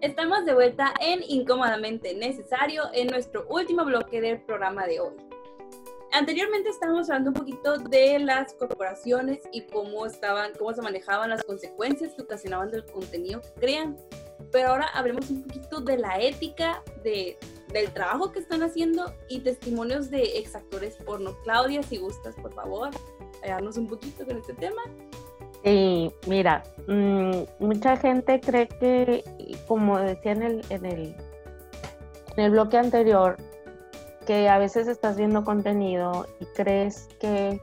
Estamos 0.00 0.44
de 0.44 0.54
vuelta 0.54 0.94
en 1.00 1.22
Incómodamente 1.28 2.14
Necesario 2.14 2.84
en 2.92 3.08
nuestro 3.08 3.46
último 3.48 3.84
bloque 3.84 4.20
del 4.20 4.40
programa 4.42 4.86
de 4.86 5.00
hoy. 5.00 5.12
Anteriormente 6.12 6.70
estábamos 6.70 7.08
hablando 7.08 7.30
un 7.30 7.34
poquito 7.34 7.78
de 7.78 8.18
las 8.18 8.54
corporaciones 8.54 9.40
y 9.52 9.62
cómo 9.62 10.06
estaban, 10.06 10.52
cómo 10.58 10.72
se 10.72 10.82
manejaban 10.82 11.30
las 11.30 11.44
consecuencias 11.44 12.14
que 12.14 12.22
ocasionaban 12.22 12.70
del 12.70 12.84
contenido 12.86 13.40
que 13.40 13.60
crean. 13.60 13.96
Pero 14.50 14.70
ahora 14.70 14.86
hablemos 14.94 15.30
un 15.30 15.44
poquito 15.44 15.80
de 15.80 15.98
la 15.98 16.18
ética 16.20 16.82
de, 17.04 17.38
del 17.72 17.92
trabajo 17.92 18.32
que 18.32 18.40
están 18.40 18.62
haciendo 18.62 19.14
y 19.28 19.40
testimonios 19.40 20.10
de 20.10 20.38
exactores 20.38 20.96
porno. 20.96 21.36
Claudia, 21.44 21.82
si 21.82 21.98
gustas, 21.98 22.34
por 22.36 22.52
favor, 22.54 22.90
ayudarnos 23.42 23.76
un 23.76 23.86
poquito 23.86 24.24
con 24.24 24.36
este 24.36 24.54
tema. 24.54 24.82
Sí, 25.64 26.10
mira, 26.26 26.62
mm, 26.86 27.42
mucha 27.58 27.96
gente 27.96 28.40
cree 28.40 28.66
que, 28.66 29.24
como 29.68 29.98
decía 29.98 30.32
en 30.32 30.42
el, 30.42 30.64
en 30.70 30.86
el, 30.86 31.16
en 32.36 32.44
el 32.44 32.50
bloque 32.50 32.78
anterior, 32.78 33.36
que 34.26 34.48
a 34.48 34.58
veces 34.58 34.88
estás 34.88 35.16
viendo 35.16 35.44
contenido 35.44 36.26
y 36.40 36.46
crees 36.46 37.08
que, 37.20 37.60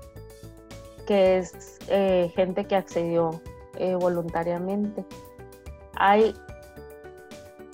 que 1.07 1.37
es 1.37 1.79
eh, 1.87 2.31
gente 2.35 2.65
que 2.65 2.75
accedió 2.75 3.41
eh, 3.77 3.95
voluntariamente. 3.95 5.05
Hay 5.95 6.35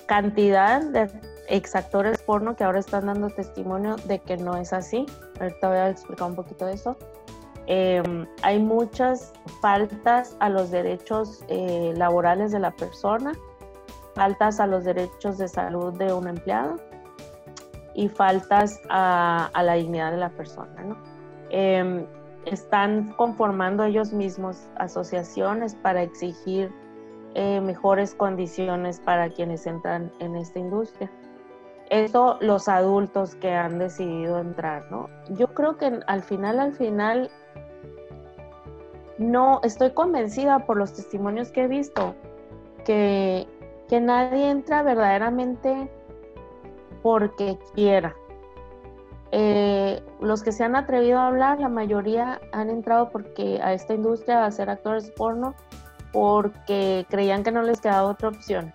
cantidad 0.05 0.81
de 0.81 1.09
exactores 1.49 2.21
porno 2.21 2.55
que 2.55 2.63
ahora 2.63 2.79
están 2.79 3.07
dando 3.07 3.29
testimonio 3.29 3.95
de 4.05 4.19
que 4.19 4.37
no 4.37 4.55
es 4.57 4.73
así. 4.73 5.05
Ahorita 5.39 5.67
voy 5.67 5.77
a 5.77 5.89
explicar 5.89 6.29
un 6.29 6.35
poquito 6.35 6.65
de 6.65 6.73
eso. 6.73 6.97
Em, 7.67 8.27
hay 8.41 8.59
muchas 8.59 9.31
faltas 9.61 10.35
a 10.39 10.49
los 10.49 10.71
derechos 10.71 11.43
eh, 11.47 11.93
laborales 11.95 12.51
de 12.51 12.59
la 12.59 12.71
persona, 12.71 13.33
faltas 14.15 14.59
a 14.59 14.67
los 14.67 14.83
derechos 14.83 15.37
de 15.37 15.47
salud 15.47 15.93
de 15.93 16.11
un 16.11 16.27
empleado 16.27 16.75
y 17.93 18.09
faltas 18.09 18.81
a, 18.89 19.49
la 19.53 19.73
dignidad 19.73 20.11
de 20.11 20.17
la 20.17 20.29
persona. 20.29 20.97
Em, 21.49 22.05
están 22.45 23.13
conformando 23.13 23.85
ellos 23.85 24.11
mismos 24.11 24.67
asociaciones 24.75 25.75
para 25.75 26.03
exigir 26.03 26.69
eh, 27.35 27.61
mejores 27.61 28.13
condiciones 28.13 28.99
para 28.99 29.29
quienes 29.29 29.65
entran 29.65 30.11
en 30.19 30.35
esta 30.35 30.59
industria. 30.59 31.09
Eso 31.89 32.37
los 32.41 32.67
adultos 32.67 33.35
que 33.35 33.53
han 33.53 33.79
decidido 33.79 34.39
entrar, 34.39 34.89
¿no? 34.91 35.09
Yo 35.29 35.53
creo 35.53 35.77
que 35.77 35.99
al 36.07 36.23
final, 36.23 36.59
al 36.59 36.73
final, 36.73 37.29
no 39.23 39.61
estoy 39.63 39.91
convencida 39.91 40.65
por 40.65 40.77
los 40.77 40.93
testimonios 40.93 41.51
que 41.51 41.63
he 41.63 41.67
visto 41.67 42.15
que, 42.85 43.47
que 43.89 43.99
nadie 43.99 44.49
entra 44.49 44.83
verdaderamente 44.83 45.89
porque 47.01 47.57
quiera. 47.73 48.15
Eh, 49.31 50.03
los 50.21 50.43
que 50.43 50.51
se 50.51 50.63
han 50.63 50.75
atrevido 50.75 51.17
a 51.17 51.27
hablar, 51.27 51.59
la 51.59 51.69
mayoría 51.69 52.39
han 52.51 52.69
entrado 52.69 53.09
porque 53.09 53.59
a 53.63 53.73
esta 53.73 53.95
industria 53.95 54.45
a 54.45 54.51
ser 54.51 54.69
actores 54.69 55.09
porno 55.11 55.55
porque 56.11 57.07
creían 57.09 57.43
que 57.43 57.51
no 57.51 57.63
les 57.63 57.81
quedaba 57.81 58.09
otra 58.09 58.29
opción. 58.29 58.71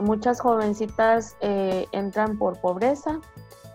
Muchas 0.00 0.40
jovencitas 0.40 1.36
eh, 1.40 1.86
entran 1.90 2.38
por 2.38 2.60
pobreza, 2.60 3.18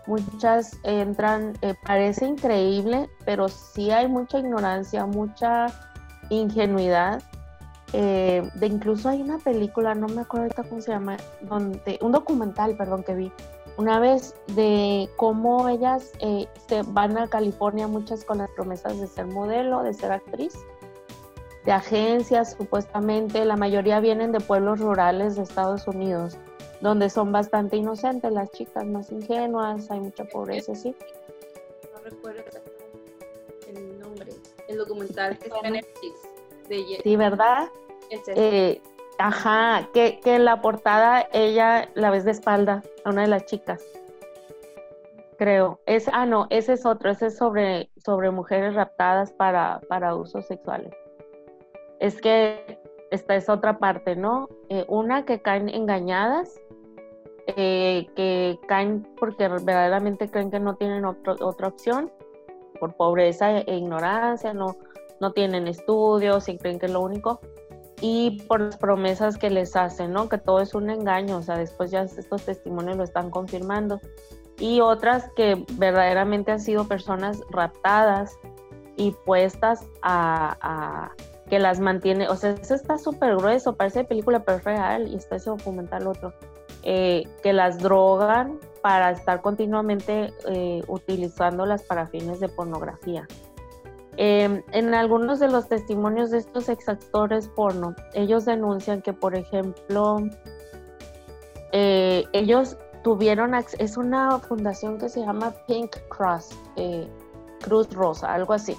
muchas 0.06 0.78
entran, 0.82 1.52
eh, 1.60 1.74
parece 1.86 2.24
increíble, 2.24 3.10
pero 3.26 3.48
sí 3.48 3.90
hay 3.90 4.08
mucha 4.08 4.38
ignorancia, 4.38 5.04
mucha 5.04 5.66
ingenuidad. 6.30 7.22
de 7.92 8.66
incluso 8.66 9.08
hay 9.08 9.22
una 9.22 9.38
película, 9.38 9.94
no 9.94 10.08
me 10.08 10.22
acuerdo 10.22 10.44
ahorita 10.44 10.64
cómo 10.64 10.80
se 10.80 10.92
llama, 10.92 11.16
donde, 11.42 11.98
un 12.02 12.12
documental, 12.12 12.76
perdón, 12.76 13.02
que 13.02 13.14
vi, 13.14 13.32
una 13.78 14.00
vez 14.00 14.34
de 14.48 15.08
cómo 15.16 15.68
ellas 15.68 16.10
eh, 16.18 16.48
se 16.68 16.82
van 16.82 17.16
a 17.16 17.28
California 17.28 17.86
muchas 17.86 18.24
con 18.24 18.38
las 18.38 18.50
promesas 18.50 18.98
de 18.98 19.06
ser 19.06 19.26
modelo, 19.26 19.84
de 19.84 19.94
ser 19.94 20.10
actriz, 20.10 20.52
de 21.64 21.70
agencias 21.70 22.56
supuestamente, 22.58 23.44
la 23.44 23.56
mayoría 23.56 24.00
vienen 24.00 24.32
de 24.32 24.40
pueblos 24.40 24.80
rurales 24.80 25.36
de 25.36 25.44
Estados 25.44 25.86
Unidos, 25.86 26.36
donde 26.80 27.08
son 27.08 27.30
bastante 27.30 27.76
inocentes 27.76 28.32
las 28.32 28.50
chicas, 28.50 28.84
más 28.84 29.12
ingenuas, 29.12 29.88
hay 29.92 30.00
mucha 30.00 30.24
pobreza, 30.24 30.74
¿sí? 30.74 30.96
No 31.94 32.00
recuerdo 32.02 32.42
el 34.68 34.78
documental 34.78 35.38
que 35.38 35.48
está 35.48 35.66
en 35.66 35.72
Netflix. 35.74 36.22
De 36.68 37.00
sí, 37.02 37.16
¿verdad? 37.16 37.68
Eh, 38.28 38.80
Ajá, 39.18 39.88
que, 39.92 40.20
que 40.20 40.36
en 40.36 40.44
la 40.44 40.62
portada 40.62 41.28
ella 41.32 41.88
la 41.94 42.10
ves 42.10 42.24
de 42.24 42.30
espalda 42.30 42.84
a 43.04 43.10
una 43.10 43.22
de 43.22 43.28
las 43.28 43.46
chicas. 43.46 43.84
Creo. 45.38 45.80
Es, 45.86 46.08
ah, 46.12 46.24
no, 46.24 46.46
ese 46.50 46.74
es 46.74 46.86
otro, 46.86 47.10
ese 47.10 47.26
es 47.26 47.36
sobre, 47.36 47.90
sobre 47.96 48.30
mujeres 48.30 48.74
raptadas 48.74 49.32
para, 49.32 49.80
para 49.88 50.14
usos 50.14 50.46
sexuales. 50.46 50.94
Es 51.98 52.20
que 52.20 52.78
esta 53.10 53.34
es 53.34 53.48
otra 53.48 53.78
parte, 53.78 54.14
¿no? 54.14 54.48
Eh, 54.68 54.84
una 54.88 55.24
que 55.24 55.42
caen 55.42 55.68
engañadas, 55.68 56.60
eh, 57.48 58.06
que 58.14 58.58
caen 58.68 59.02
porque 59.18 59.48
verdaderamente 59.48 60.30
creen 60.30 60.52
que 60.52 60.60
no 60.60 60.76
tienen 60.76 61.04
otra 61.04 61.68
opción, 61.68 62.12
por 62.78 62.94
pobreza 62.94 63.58
e 63.58 63.76
ignorancia, 63.76 64.52
no, 64.52 64.76
no 65.20 65.32
tienen 65.32 65.68
estudios 65.68 66.48
y 66.48 66.58
creen 66.58 66.78
que 66.78 66.86
es 66.86 66.92
lo 66.92 67.00
único 67.00 67.40
y 68.00 68.42
por 68.42 68.60
las 68.60 68.76
promesas 68.76 69.36
que 69.36 69.50
les 69.50 69.74
hacen, 69.76 70.12
¿no? 70.12 70.28
Que 70.28 70.38
todo 70.38 70.60
es 70.60 70.74
un 70.74 70.90
engaño, 70.90 71.38
o 71.38 71.42
sea, 71.42 71.56
después 71.56 71.90
ya 71.90 72.02
estos 72.02 72.44
testimonios 72.44 72.96
lo 72.96 73.04
están 73.04 73.30
confirmando. 73.30 74.00
Y 74.58 74.80
otras 74.80 75.30
que 75.36 75.64
verdaderamente 75.74 76.52
han 76.52 76.60
sido 76.60 76.86
personas 76.86 77.40
raptadas 77.50 78.36
y 78.96 79.12
puestas 79.24 79.86
a, 80.02 81.10
que 81.48 81.58
las 81.58 81.80
mantiene, 81.80 82.28
o 82.28 82.36
sea, 82.36 82.50
eso 82.50 82.74
está 82.74 82.98
súper 82.98 83.36
grueso, 83.36 83.74
parece 83.74 84.04
película, 84.04 84.40
pero 84.40 84.58
es 84.58 84.64
real 84.64 85.08
y 85.08 85.14
está 85.14 85.36
ese 85.36 85.48
documental 85.48 86.06
otro, 86.06 86.34
eh, 86.82 87.24
que 87.42 87.52
las 87.52 87.78
drogan 87.78 88.58
para 88.82 89.10
estar 89.10 89.40
continuamente 89.42 90.32
eh, 90.48 90.82
utilizándolas 90.88 91.82
para 91.82 92.06
fines 92.06 92.40
de 92.40 92.48
pornografía. 92.48 93.26
Em, 94.16 94.62
en 94.72 94.94
algunos 94.94 95.38
de 95.38 95.48
los 95.48 95.68
testimonios 95.68 96.30
de 96.30 96.38
estos 96.38 96.68
exactores 96.68 97.48
porno, 97.48 97.94
ellos 98.14 98.44
denuncian 98.44 99.00
que, 99.00 99.12
por 99.12 99.36
ejemplo, 99.36 100.18
eh, 101.72 102.24
ellos 102.32 102.76
tuvieron, 103.04 103.54
es 103.54 103.96
una 103.96 104.38
fundación 104.40 104.98
que 104.98 105.08
se 105.08 105.20
llama 105.20 105.54
Pink 105.68 105.96
Cross, 106.08 106.50
eh, 106.74 107.06
Cruz 107.60 107.88
Rosa, 107.94 108.34
algo 108.34 108.54
así. 108.54 108.76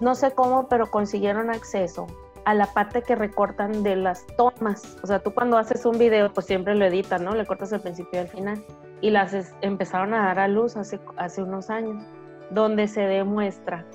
No 0.00 0.14
sé 0.14 0.32
cómo, 0.32 0.66
pero 0.68 0.90
consiguieron 0.90 1.50
acceso 1.50 2.06
a 2.50 2.54
la 2.54 2.66
parte 2.66 3.02
que 3.02 3.14
recortan 3.14 3.84
de 3.84 3.94
las 3.94 4.26
tomas. 4.36 4.96
O 5.04 5.06
sea, 5.06 5.20
tú 5.20 5.32
cuando 5.32 5.56
haces 5.56 5.86
un 5.86 5.98
video, 5.98 6.32
pues 6.32 6.46
siempre 6.46 6.74
lo 6.74 6.84
editas, 6.84 7.22
¿no? 7.22 7.32
Le 7.32 7.46
cortas 7.46 7.70
el 7.70 7.80
principio 7.80 8.18
y 8.18 8.22
el 8.22 8.28
final. 8.28 8.64
Y 9.00 9.10
las 9.10 9.54
empezaron 9.60 10.14
a 10.14 10.26
dar 10.26 10.40
a 10.40 10.48
luz 10.48 10.76
hace, 10.76 10.98
hace 11.16 11.44
unos 11.44 11.70
años 11.70 12.04
donde 12.50 12.88
se 12.88 13.02
demuestra 13.02 13.86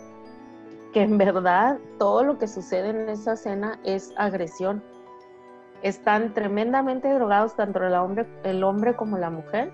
que 0.93 1.01
en 1.01 1.17
verdad 1.17 1.79
todo 1.99 2.23
lo 2.23 2.37
que 2.37 2.47
sucede 2.47 2.91
en 2.91 3.09
esa 3.09 3.33
escena 3.33 3.77
es 3.83 4.13
agresión. 4.15 4.81
Están 5.81 6.33
tremendamente 6.33 7.13
drogados 7.13 7.57
tanto 7.57 7.83
el 7.83 7.93
hombre, 7.93 8.25
el 8.43 8.63
hombre 8.63 8.95
como 8.95 9.17
la 9.17 9.31
mujer 9.31 9.73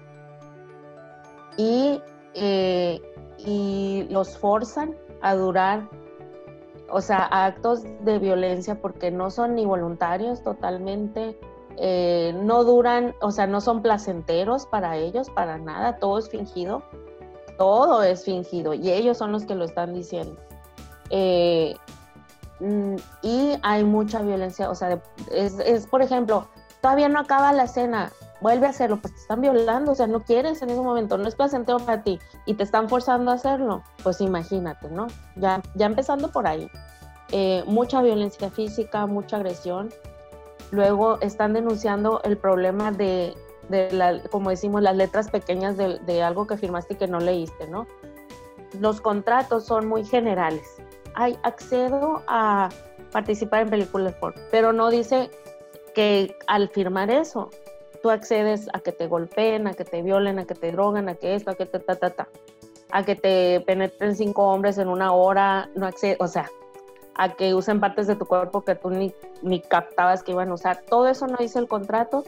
y, 1.56 2.02
eh, 2.34 3.00
y 3.38 4.08
los 4.10 4.40
forzan 4.40 4.96
a 5.22 5.36
durar, 5.36 5.88
o 6.92 7.02
sea, 7.02 7.26
actos 7.26 7.84
de 8.02 8.20
violencia 8.20 8.82
porque 8.82 9.12
no 9.12 9.30
son 9.32 9.56
ni 9.56 9.66
voluntarios 9.66 10.44
totalmente, 10.44 11.40
eh, 11.78 12.34
no 12.44 12.64
duran, 12.64 13.16
o 13.22 13.32
sea, 13.32 13.48
no 13.48 13.62
son 13.62 13.82
placenteros 13.82 14.66
para 14.66 14.98
ellos, 14.98 15.30
para 15.30 15.58
nada, 15.58 15.98
todo 15.98 16.18
es 16.18 16.30
fingido 16.30 16.84
todo 17.62 18.02
es 18.02 18.26
fingido 18.26 18.74
y 18.74 18.90
ellos 18.90 19.20
son 19.20 19.32
los 19.32 19.46
que 19.46 19.54
lo 19.54 19.66
están 19.66 19.94
diciendo. 19.94 20.36
Eh, 21.12 21.76
mm, 22.60 22.96
y 23.22 23.54
hay 23.62 23.84
mucha 23.84 24.24
violencia, 24.24 24.68
o 24.68 24.74
sea, 24.74 25.00
es, 25.32 25.86
por 25.86 26.02
ejemplo, 26.02 26.48
todavía 26.82 27.08
no 27.08 27.20
acaba 27.20 27.54
la 27.54 27.66
escena, 27.66 28.12
vuelve 28.42 28.68
a 28.68 28.72
hacerlo, 28.72 28.98
pues 28.98 29.14
te 29.14 29.20
están 29.22 29.42
violando, 29.42 29.92
o 29.92 29.96
sea, 29.96 30.08
no 30.08 30.22
quieres 30.22 30.62
en 30.62 30.70
ese 30.70 30.82
momento, 30.82 31.18
no 31.18 31.28
es 31.28 31.36
placentero 31.36 31.80
para 31.80 32.04
ti 32.04 32.20
y 32.46 32.56
te 32.56 32.64
están 32.64 32.90
forzando 32.90 33.32
a 33.32 33.36
hacerlo, 33.36 33.84
pues 34.04 34.20
imagínate, 34.22 34.90
¿no? 34.90 35.08
Ya, 35.36 35.62
ya 35.76 35.86
empezando 35.86 36.32
por 36.32 36.48
ahí. 36.48 36.70
Eh, 37.32 37.64
mucha 37.66 38.02
violencia 38.02 38.50
física, 38.50 39.06
mucha 39.06 39.38
agresión. 39.38 39.90
Luego 40.72 41.20
están 41.22 41.54
denunciando 41.54 42.22
el 42.24 42.38
problema 42.38 42.92
de 42.92 43.36
de 43.72 43.92
la, 43.92 44.22
como 44.30 44.52
decimos, 44.52 44.84
las 44.84 44.96
letras 44.96 45.30
pequeñas 45.30 45.78
de, 45.78 46.24
algo 46.24 46.46
que 46.46 46.58
firmaste 46.58 46.94
y 46.94 46.98
que 46.98 47.08
no 47.08 47.20
leíste, 47.20 47.68
¿no? 47.68 47.88
Los 48.80 49.02
contratos 49.02 49.66
son 49.66 49.88
muy 49.88 50.06
generales. 50.06 50.68
Hay 51.16 51.38
accedo 51.44 52.22
a 52.28 52.70
participar 53.12 53.62
en 53.64 53.70
películas 53.70 54.14
por, 54.16 54.36
pero 54.52 54.72
no 54.74 54.90
dice 54.90 55.32
que 55.96 56.38
al 56.48 56.70
firmar 56.70 57.10
eso, 57.10 57.50
tú 58.02 58.10
accedes 58.10 58.68
a 58.74 58.80
que 58.80 58.92
te 58.92 59.08
golpeen, 59.08 59.68
a 59.68 59.74
que 59.74 59.86
te 59.86 60.02
violen, 60.02 60.40
a 60.40 60.46
que 60.46 60.56
te 60.56 60.72
droguen, 60.72 61.10
a 61.10 61.16
que 61.16 61.36
esto, 61.36 61.52
a 61.52 61.56
que 61.56 61.66
te 61.66 61.80
ta, 61.80 61.96
ta, 61.96 62.10
ta, 62.10 62.28
a 62.92 63.06
que 63.06 63.16
te 63.16 63.62
penetren 63.62 64.16
cinco 64.16 64.48
hombres 64.48 64.78
en 64.78 64.88
una 64.88 65.14
hora, 65.14 65.70
no 65.76 65.86
accedes, 65.86 66.18
o 66.20 66.28
sea, 66.28 66.50
a 67.16 67.36
que 67.36 67.54
usen 67.54 67.80
partes 67.80 68.08
de 68.08 68.16
tu 68.16 68.26
cuerpo 68.26 68.64
que 68.64 68.76
tú 68.76 68.90
ni, 68.90 69.14
ni 69.42 69.62
captabas 69.62 70.24
que 70.24 70.32
iban 70.32 70.50
a 70.50 70.54
usar. 70.54 70.82
Todo 70.90 71.08
eso 71.08 71.28
no 71.28 71.38
dice 71.38 71.60
el 71.60 71.68
contrato 71.68 72.24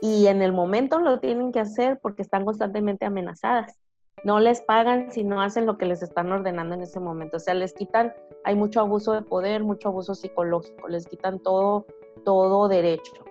y 0.00 0.26
en 0.26 0.42
el 0.42 0.52
momento 0.52 0.98
lo 0.98 1.20
tienen 1.20 1.52
que 1.52 1.60
hacer 1.60 1.98
porque 2.00 2.22
están 2.22 2.44
constantemente 2.44 3.06
amenazadas. 3.06 3.78
No 4.24 4.40
les 4.40 4.60
pagan 4.60 5.12
si 5.12 5.24
no 5.24 5.40
hacen 5.40 5.66
lo 5.66 5.76
que 5.78 5.86
les 5.86 6.02
están 6.02 6.32
ordenando 6.32 6.74
en 6.74 6.82
ese 6.82 7.00
momento. 7.00 7.36
O 7.36 7.40
sea, 7.40 7.54
les 7.54 7.74
quitan, 7.74 8.14
hay 8.44 8.54
mucho 8.54 8.80
abuso 8.80 9.12
de 9.12 9.22
poder, 9.22 9.62
mucho 9.62 9.88
abuso 9.88 10.14
psicológico, 10.14 10.88
les 10.88 11.06
quitan 11.06 11.38
todo, 11.38 11.86
todo 12.24 12.68
derecho. 12.68 13.25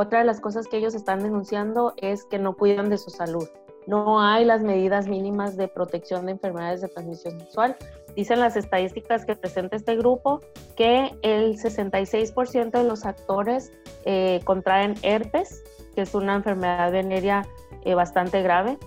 Otra 0.00 0.20
de 0.20 0.26
las 0.26 0.40
cosas 0.40 0.68
que 0.68 0.76
ellos 0.76 0.94
están 0.94 1.24
denunciando 1.24 1.92
es 1.96 2.22
que 2.22 2.38
no 2.38 2.54
cuidan 2.54 2.88
de 2.88 2.98
su 2.98 3.10
salud. 3.10 3.48
No 3.88 4.22
hay 4.22 4.44
las 4.44 4.62
medidas 4.62 5.08
mínimas 5.08 5.56
de 5.56 5.66
protección 5.66 6.26
de 6.26 6.32
enfermedades 6.32 6.82
de 6.82 6.86
transmisión 6.86 7.40
sexual. 7.40 7.76
Dicen 8.14 8.38
las 8.38 8.54
estadísticas 8.54 9.24
que 9.24 9.34
presenta 9.34 9.74
este 9.74 9.96
grupo 9.96 10.40
que 10.76 11.18
el 11.22 11.58
66% 11.58 12.70
de 12.70 12.84
los 12.84 13.04
actores 13.04 13.72
eh, 14.04 14.40
contraen 14.44 14.94
herpes, 15.02 15.64
que 15.96 16.02
es 16.02 16.14
una 16.14 16.36
enfermedad 16.36 16.92
venérea 16.92 17.44
eh, 17.84 17.94
bastante 17.94 18.40
grave, 18.40 18.78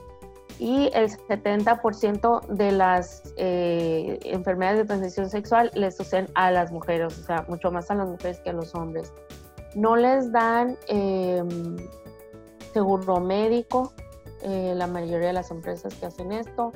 y 0.59 0.91
el 0.93 1.09
70% 1.09 2.47
de 2.47 2.71
las 2.71 3.33
eh, 3.35 4.17
enfermedades 4.23 4.77
de 4.79 4.85
transmisión 4.85 5.29
sexual 5.29 5.71
les 5.73 5.97
suceden 5.97 6.29
a 6.35 6.51
las 6.51 6.71
mujeres, 6.71 7.19
o 7.19 7.23
sea, 7.23 7.43
mucho 7.49 7.69
más 7.69 7.91
a 7.91 7.95
las 7.95 8.07
mujeres 8.07 8.39
que 8.39 8.51
a 8.51 8.53
los 8.53 8.73
hombres. 8.75 9.11
No 9.75 9.95
les 9.95 10.31
dan 10.31 10.77
em, 10.87 11.77
seguro 12.73 13.19
médico, 13.19 13.93
eh, 14.41 14.73
la 14.75 14.87
mayoría 14.87 15.27
de 15.27 15.33
las 15.33 15.51
empresas 15.51 15.93
que 15.95 16.05
hacen 16.05 16.31
esto. 16.31 16.71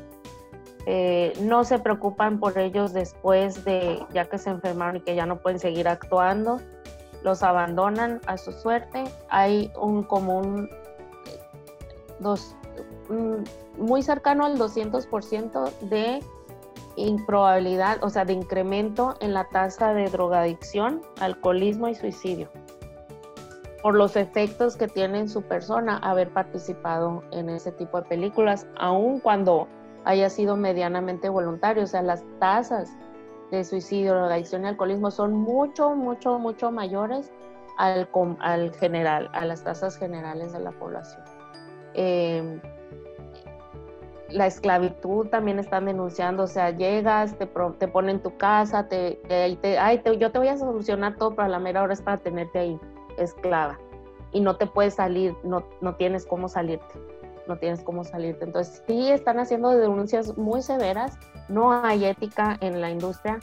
Eh, 0.88 1.33
no 1.42 1.63
se 1.63 1.80
preocupan 1.80 2.39
por 2.39 2.57
ellos 2.59 2.94
después 2.94 3.65
de 3.65 4.06
ya 4.13 4.25
que 4.25 4.38
se 4.38 4.51
enfermaron 4.51 4.97
y 4.97 5.01
que 5.01 5.15
ya 5.15 5.25
no 5.25 5.42
pueden 5.42 5.59
seguir 5.59 5.88
actuando. 5.88 6.62
Los 7.24 7.42
abandonan 7.42 8.21
a 8.27 8.38
su 8.38 8.51
suerte. 8.51 9.03
Hay 9.30 9.71
un 9.81 10.03
común 10.03 10.69
dos, 12.19 12.56
muy 13.77 14.03
cercano 14.03 14.45
al 14.45 14.57
200% 14.57 15.71
de 15.81 16.24
improbabilidad, 16.95 18.03
o 18.03 18.09
sea, 18.09 18.25
de 18.25 18.33
incremento 18.33 19.15
en 19.19 19.33
la 19.33 19.50
tasa 19.50 19.94
de 19.94 20.09
drogadicción, 20.09 21.01
alcoholismo 21.19 21.88
y 21.88 21.95
suicidio, 21.95 22.50
por 23.86 23.94
los 23.94 24.16
efectos 24.16 24.76
que 24.78 24.88
tiene 24.88 25.20
en 25.20 25.30
su 25.30 25.44
persona 25.44 26.00
haber 26.00 26.32
participado 26.32 27.22
en 27.30 27.52
ese 27.52 27.72
tipo 27.72 28.02
de 28.02 28.08
películas, 28.08 28.66
aun 28.80 29.20
cuando 29.20 29.68
haya 30.06 30.28
sido 30.32 30.58
medianamente 30.58 31.30
voluntario, 31.30 31.84
o 31.84 31.86
sea, 31.86 32.02
las 32.02 32.24
tasas 32.40 32.90
de 33.52 33.64
suicidio, 33.64 34.16
drogadicción 34.16 34.64
y 34.64 34.70
alcoholismo 34.70 35.12
son 35.12 35.34
mucho, 35.34 35.92
mucho, 35.92 36.40
mucho 36.40 36.72
mayores 36.72 37.32
al, 37.78 38.10
al 38.40 38.74
general, 38.74 39.30
a 39.34 39.46
las 39.46 39.64
tasas 39.64 40.00
generales 40.00 40.52
de 40.52 40.62
la 40.62 40.72
población. 40.72 41.22
Eh, 41.94 42.60
la 44.30 44.48
esclavitud 44.48 45.28
también 45.28 45.60
están 45.60 45.86
denunciando, 45.86 46.46
o 46.46 46.48
sea, 46.48 46.72
llegas, 46.72 47.38
te, 47.38 47.46
te 47.46 47.88
ponen 47.88 48.20
tu 48.20 48.36
casa, 48.36 48.88
te, 48.88 49.22
te, 49.28 49.78
ay, 49.78 50.02
yo 50.18 50.31
te 50.31 50.40
voy 50.40 50.48
a 50.48 50.58
solucionar 50.58 51.18
todo, 51.18 51.36
pero 51.36 51.44
a 51.44 51.50
la 51.50 51.60
mera 51.60 51.84
hora 51.84 51.94
es 51.94 52.02
para 52.02 52.18
tenerte 52.18 52.58
ahí, 52.58 52.80
esclava. 53.18 53.78
Y 54.32 54.42
no 54.42 54.58
te 54.58 54.66
puedes 54.66 54.96
salir, 54.96 55.36
no, 55.44 55.64
no 55.82 55.96
tienes 55.96 56.26
cómo 56.26 56.50
salirte, 56.50 57.00
no 57.48 57.58
tienes 57.58 57.84
cómo 57.84 58.04
salirte. 58.04 58.46
Entonces, 58.46 58.84
sí 58.88 59.12
están 59.12 59.40
haciendo 59.40 59.70
denuncias 59.70 60.38
muy 60.38 60.62
severas, 60.62 61.18
no 61.48 61.72
hay 61.72 62.06
ética 62.06 62.58
en 62.60 62.82
la 62.82 62.90
industria, 62.90 63.40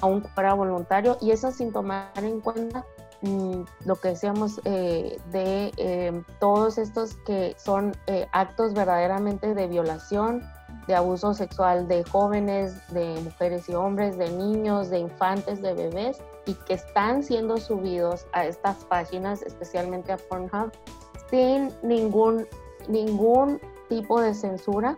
aún 0.00 0.22
fuera 0.22 0.54
voluntario, 0.54 1.16
y 1.20 1.30
eso 1.30 1.50
sin 1.50 1.72
tomar 1.72 2.10
en 2.16 2.40
cuenta 2.40 2.84
Mm, 3.22 3.64
lo 3.84 3.96
que 3.96 4.08
decíamos 4.08 4.62
eh, 4.64 5.20
de 5.30 5.72
eh, 5.76 6.22
todos 6.38 6.78
estos 6.78 7.16
que 7.26 7.54
son 7.58 7.92
eh, 8.06 8.26
actos 8.32 8.72
verdaderamente 8.72 9.54
de 9.54 9.66
violación, 9.66 10.42
de 10.86 10.94
abuso 10.94 11.34
sexual 11.34 11.86
de 11.86 12.02
jóvenes, 12.04 12.74
de 12.88 13.20
mujeres 13.22 13.68
y 13.68 13.74
hombres, 13.74 14.16
de 14.16 14.30
niños, 14.30 14.88
de 14.88 15.00
infantes, 15.00 15.60
de 15.60 15.74
bebés, 15.74 16.18
y 16.46 16.54
que 16.54 16.74
están 16.74 17.22
siendo 17.22 17.56
subidos 17.58 18.26
a 18.32 18.46
estas 18.46 18.84
páginas, 18.84 19.42
especialmente 19.42 20.12
a 20.12 20.16
Pornhub, 20.16 20.72
sin 21.30 21.72
ningún, 21.82 22.46
ningún 22.88 23.60
tipo 23.88 24.20
de 24.20 24.34
censura. 24.34 24.96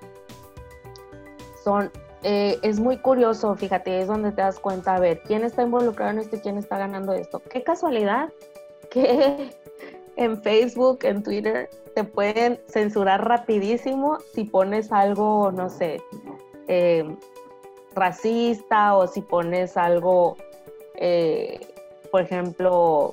Son 1.63 1.91
eh, 2.25 2.61
es 2.63 2.79
muy 2.79 2.99
curioso, 2.99 3.55
fíjate, 3.57 4.01
es 4.01 4.07
donde 4.07 4.31
te 4.31 4.43
das 4.43 4.61
cuenta, 4.61 4.95
a 4.95 5.01
ver, 5.01 5.23
quién 5.23 5.43
está 5.43 5.63
involucrado 5.63 6.13
en 6.13 6.19
esto 6.21 6.37
y 6.37 6.41
quién 6.41 6.57
está 6.57 6.79
ganando 6.79 7.13
esto. 7.15 7.41
Qué 7.51 7.65
casualidad 7.65 8.33
que 8.91 9.51
en 10.17 10.41
Facebook, 10.43 11.01
en 11.03 11.23
Twitter, 11.25 11.69
te 11.97 12.05
pueden 12.05 12.61
censurar 12.69 13.27
rapidísimo 13.27 14.19
si 14.35 14.45
pones 14.45 14.93
algo, 14.93 15.51
no 15.51 15.69
sé, 15.69 16.01
em, 16.69 17.17
racista 17.95 18.97
o 18.97 19.09
si 19.09 19.21
pones 19.21 19.77
algo, 19.77 20.37
eh, 21.05 21.59
por 22.13 22.23
ejemplo, 22.23 23.13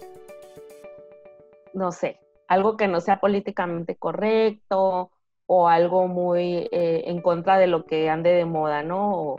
no 1.74 1.92
sé, 1.92 2.20
algo 2.48 2.78
que 2.78 2.88
no 2.88 3.02
sea 3.02 3.20
políticamente 3.20 3.96
correcto 3.96 5.10
o 5.48 5.68
algo 5.68 6.08
muy 6.08 6.70
eh, 6.72 7.06
en 7.08 7.20
contra 7.24 7.58
de 7.58 7.66
lo 7.66 7.86
que 7.86 8.08
ande 8.08 8.30
de 8.30 8.46
moda, 8.46 8.84
¿no? 8.84 9.38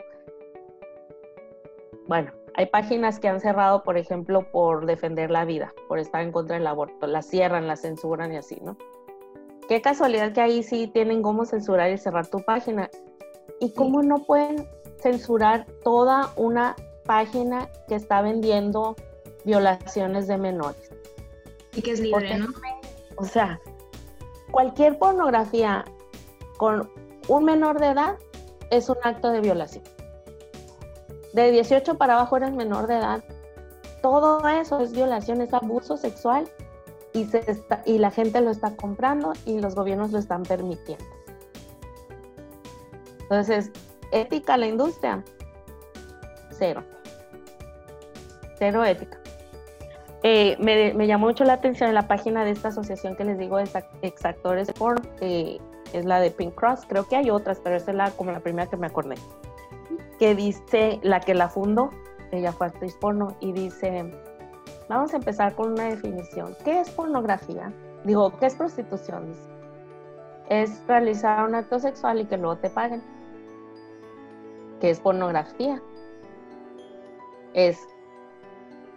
bueno, 2.07 2.33
hay 2.55 2.65
páginas 2.65 3.21
que 3.21 3.29
han 3.29 3.39
cerrado, 3.39 3.83
por 3.83 3.97
ejemplo, 3.97 4.51
por 4.51 4.85
defender 4.85 5.31
la 5.31 5.45
vida, 5.45 5.71
por 5.87 5.97
estar 5.97 6.21
en 6.21 6.33
contra 6.33 6.57
del 6.57 6.67
aborto, 6.67 7.07
la 7.07 7.21
cierran, 7.21 7.67
la 7.67 7.77
censuran 7.77 8.33
y 8.33 8.35
así, 8.35 8.59
¿no? 8.61 8.75
Qué 9.69 9.81
casualidad 9.81 10.33
que 10.33 10.41
ahí 10.41 10.61
sí 10.61 10.87
tienen 10.93 11.21
cómo 11.21 11.45
censurar 11.45 11.89
y 11.89 11.97
cerrar 11.97 12.27
tu 12.27 12.43
página. 12.43 12.89
¿Y 13.61 13.73
cómo 13.73 14.03
no 14.03 14.25
pueden 14.25 14.67
censurar 14.99 15.65
toda 15.85 16.33
una 16.35 16.75
página 17.11 17.67
que 17.89 17.95
está 17.95 18.21
vendiendo 18.21 18.95
violaciones 19.43 20.27
de 20.27 20.37
menores? 20.37 20.89
Y 21.73 21.81
que 21.81 21.91
es 21.91 21.99
libre, 21.99 22.37
¿no? 22.37 22.47
O 23.17 23.25
sea, 23.25 23.59
cualquier 24.49 24.97
pornografía 24.97 25.83
con 26.55 26.89
un 27.27 27.43
menor 27.43 27.81
de 27.81 27.87
edad 27.87 28.15
es 28.69 28.87
un 28.87 28.95
acto 29.03 29.29
de 29.29 29.41
violación. 29.41 29.83
De 31.33 31.51
18 31.51 31.97
para 31.97 32.13
abajo 32.13 32.37
eres 32.37 32.53
menor 32.53 32.87
de 32.87 32.95
edad. 32.95 33.21
Todo 34.01 34.47
eso 34.47 34.79
es 34.79 34.93
violación, 34.93 35.41
es 35.41 35.53
abuso 35.53 35.97
sexual 35.97 36.47
y, 37.11 37.25
se 37.25 37.39
está, 37.39 37.83
y 37.85 37.97
la 37.97 38.11
gente 38.11 38.39
lo 38.39 38.51
está 38.51 38.73
comprando 38.77 39.33
y 39.45 39.59
los 39.59 39.75
gobiernos 39.75 40.11
lo 40.13 40.19
están 40.19 40.43
permitiendo. 40.43 41.03
Entonces, 43.23 43.69
ética 44.13 44.55
la 44.55 44.67
industria, 44.67 45.25
cero. 46.51 46.85
Cero 48.61 48.85
ética. 48.85 49.17
Eh, 50.21 50.55
me, 50.59 51.07
llamó 51.07 51.25
mucho 51.25 51.43
la 51.45 51.53
atención 51.53 51.89
en 51.89 51.95
la 51.95 52.07
página 52.07 52.45
de 52.45 52.51
esta 52.51 52.67
asociación 52.67 53.15
que 53.15 53.23
les 53.25 53.39
digo 53.39 53.57
de 53.57 53.67
exactores 54.03 54.71
por 54.73 55.01
eh, 55.19 55.57
es 55.93 56.05
la 56.05 56.19
de 56.19 56.29
Pink 56.29 56.53
Cross. 56.53 56.81
Creo 56.87 57.07
que 57.07 57.15
hay 57.15 57.31
otras, 57.31 57.59
pero 57.59 57.75
esa 57.75 57.89
es 57.89 57.97
la, 57.97 58.11
como 58.11 58.31
la 58.31 58.39
primera 58.39 58.69
que 58.69 58.77
me 58.77 58.85
acordé. 58.85 59.15
Que 60.19 60.35
dice, 60.35 60.99
la 61.01 61.21
que 61.21 61.33
la 61.33 61.49
fundó, 61.49 61.89
ella 62.31 62.51
fue 62.51 62.67
actriz 62.67 62.95
porno, 63.01 63.35
y 63.39 63.51
dice, 63.51 64.13
vamos 64.87 65.11
a 65.15 65.17
empezar 65.17 65.55
con 65.55 65.71
una 65.71 65.85
definición. 65.85 66.55
¿Qué 66.63 66.81
es 66.81 66.91
pornografía? 66.91 67.73
Digo, 68.03 68.31
¿qué 68.37 68.45
es 68.45 68.53
prostitución? 68.53 69.33
Es 70.49 70.83
realizar 70.87 71.49
un 71.49 71.55
acto 71.55 71.79
sexual 71.79 72.21
y 72.21 72.25
que 72.25 72.37
luego 72.37 72.57
te 72.57 72.69
paguen. 72.69 73.01
¿Qué 74.79 74.91
es 74.91 74.99
pornografía? 74.99 75.81
Es 77.55 77.79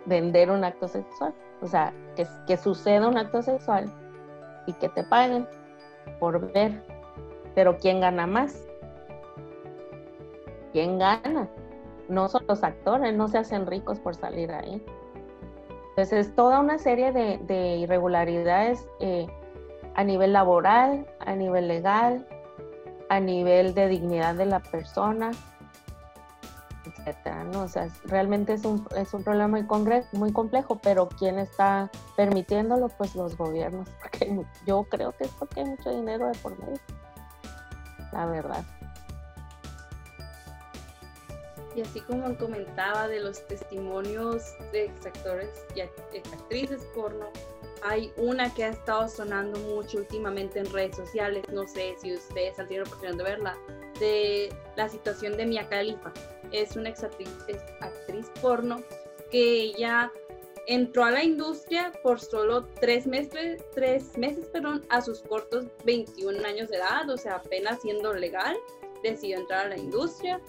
vender 0.07 0.51
un 0.51 0.65
acto 0.65 0.89
sexual. 0.89 1.35
O 1.61 1.67
sea, 1.67 1.93
que, 2.47 2.57
suceda 2.57 3.09
un 3.09 3.17
acto 3.17 3.43
sexual 3.43 3.91
y 4.67 4.73
que 4.75 4.89
te 4.89 5.05
paguen 5.05 5.49
por 6.21 6.53
ver. 6.53 6.83
Pero 7.55 7.79
¿quién 7.79 8.01
gana 8.01 8.27
más? 8.27 8.67
¿Quién 10.73 10.99
gana? 10.99 11.49
No 12.09 12.29
son 12.29 12.45
los 12.47 12.63
actores, 12.63 13.15
no 13.15 13.29
se 13.29 13.39
hacen 13.39 13.67
ricos 13.67 13.99
por 14.01 14.15
salir 14.15 14.53
ahí. 14.53 14.85
Entonces, 15.91 16.27
es 16.27 16.35
toda 16.35 16.59
una 16.59 16.79
serie 16.79 17.13
de, 17.13 17.77
irregularidades 17.77 18.87
eh, 18.99 19.27
a 19.95 20.03
nivel 20.03 20.33
laboral, 20.33 21.07
a 21.21 21.37
nivel 21.37 21.69
legal, 21.69 22.27
a 23.09 23.21
nivel 23.21 23.75
de 23.75 23.89
dignidad 23.89 24.35
de 24.35 24.47
la 24.47 24.61
persona, 24.61 25.31
¿no? 27.55 27.63
O 27.63 27.69
sea, 27.69 27.89
realmente 28.05 28.53
es 28.53 28.65
un, 28.65 28.87
es 28.97 29.15
un 29.15 29.23
problema 29.23 29.49
muy, 29.49 29.67
muy 30.13 30.33
complejo, 30.33 30.79
pero 30.83 31.09
¿quién 31.09 31.39
está 31.39 31.91
permitiéndolo? 32.17 32.89
Pues 32.89 33.15
los 33.15 33.37
gobiernos, 33.37 33.89
porque 34.03 34.45
yo 34.67 34.85
creo 34.85 35.13
que 35.13 35.25
es 35.25 35.31
porque 35.39 35.61
hay 35.61 35.67
mucho 35.67 35.91
dinero 35.91 36.27
de 36.27 36.39
por 36.41 36.59
medio, 36.59 36.81
la 38.13 38.27
verdad. 38.27 38.65
Y 41.77 41.83
así 41.83 42.01
como 42.01 42.37
comentaba 42.37 43.09
de 43.09 43.21
los 43.21 43.45
testimonios 43.47 44.43
de 44.73 44.93
actores 45.05 45.65
y 45.75 45.81
actrices 45.81 46.85
porno, 46.95 47.27
hay 47.83 48.13
una 48.17 48.53
que 48.55 48.65
ha 48.65 48.69
estado 48.69 49.09
sonando 49.09 49.59
mucho 49.61 49.99
últimamente 49.99 50.61
en 50.61 50.73
redes 50.73 50.97
sociales, 50.97 51.45
no 51.53 51.67
sé 51.67 51.97
si 52.01 52.15
ustedes 52.15 52.59
han 52.59 52.67
tenido 52.67 52.85
la 52.85 52.91
oportunidad 52.91 53.19
de 53.19 53.25
verla, 53.25 53.59
de 54.01 54.55
la 54.77 54.89
situación 54.89 55.37
de 55.37 55.47
Mia 55.47 55.69
Khalifa. 55.69 56.13
Es 56.55 56.77
una 56.77 56.91
ex 56.91 57.03
actriz, 57.03 58.31
porno 58.41 58.81
que 59.33 59.63
ella 59.63 60.13
entró 60.69 61.05
a 61.05 61.11
la 61.11 61.25
industria 61.25 61.91
por 62.05 62.21
solo 62.21 62.67
tres 62.81 63.09
meses, 63.09 63.61
tres 63.75 64.17
meses 64.17 64.47
perdón, 64.47 64.87
a 64.89 65.03
sus 65.03 65.21
cortos 65.23 65.67
21 65.85 66.47
años 66.47 66.69
de 66.69 66.77
edad, 66.77 67.11
o 67.11 67.17
sea, 67.17 67.37
apenas 67.37 67.83
siendo 67.83 68.15
legal, 68.15 68.57
decidió 69.03 69.39
entrar 69.39 69.67
a 69.67 69.71
la 69.71 69.79
industria 69.79 70.41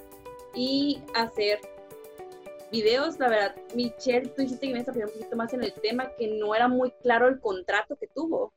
y 0.54 1.02
hacer 1.16 1.60
videos, 2.72 3.18
la 3.18 3.30
verdad, 3.30 3.56
Michelle, 3.74 4.28
tú 4.30 4.44
dijiste 4.44 4.68
que 4.68 4.74
me 4.74 4.80
un 4.80 5.12
poquito 5.12 5.36
más 5.36 5.54
en 5.54 5.64
el 5.64 5.74
tema, 5.74 6.12
que 6.20 6.28
no 6.28 6.54
era 6.54 6.68
muy 6.68 6.92
claro 7.02 7.28
el 7.28 7.40
contrato 7.40 7.96
que 7.96 8.08
tuvo. 8.08 8.54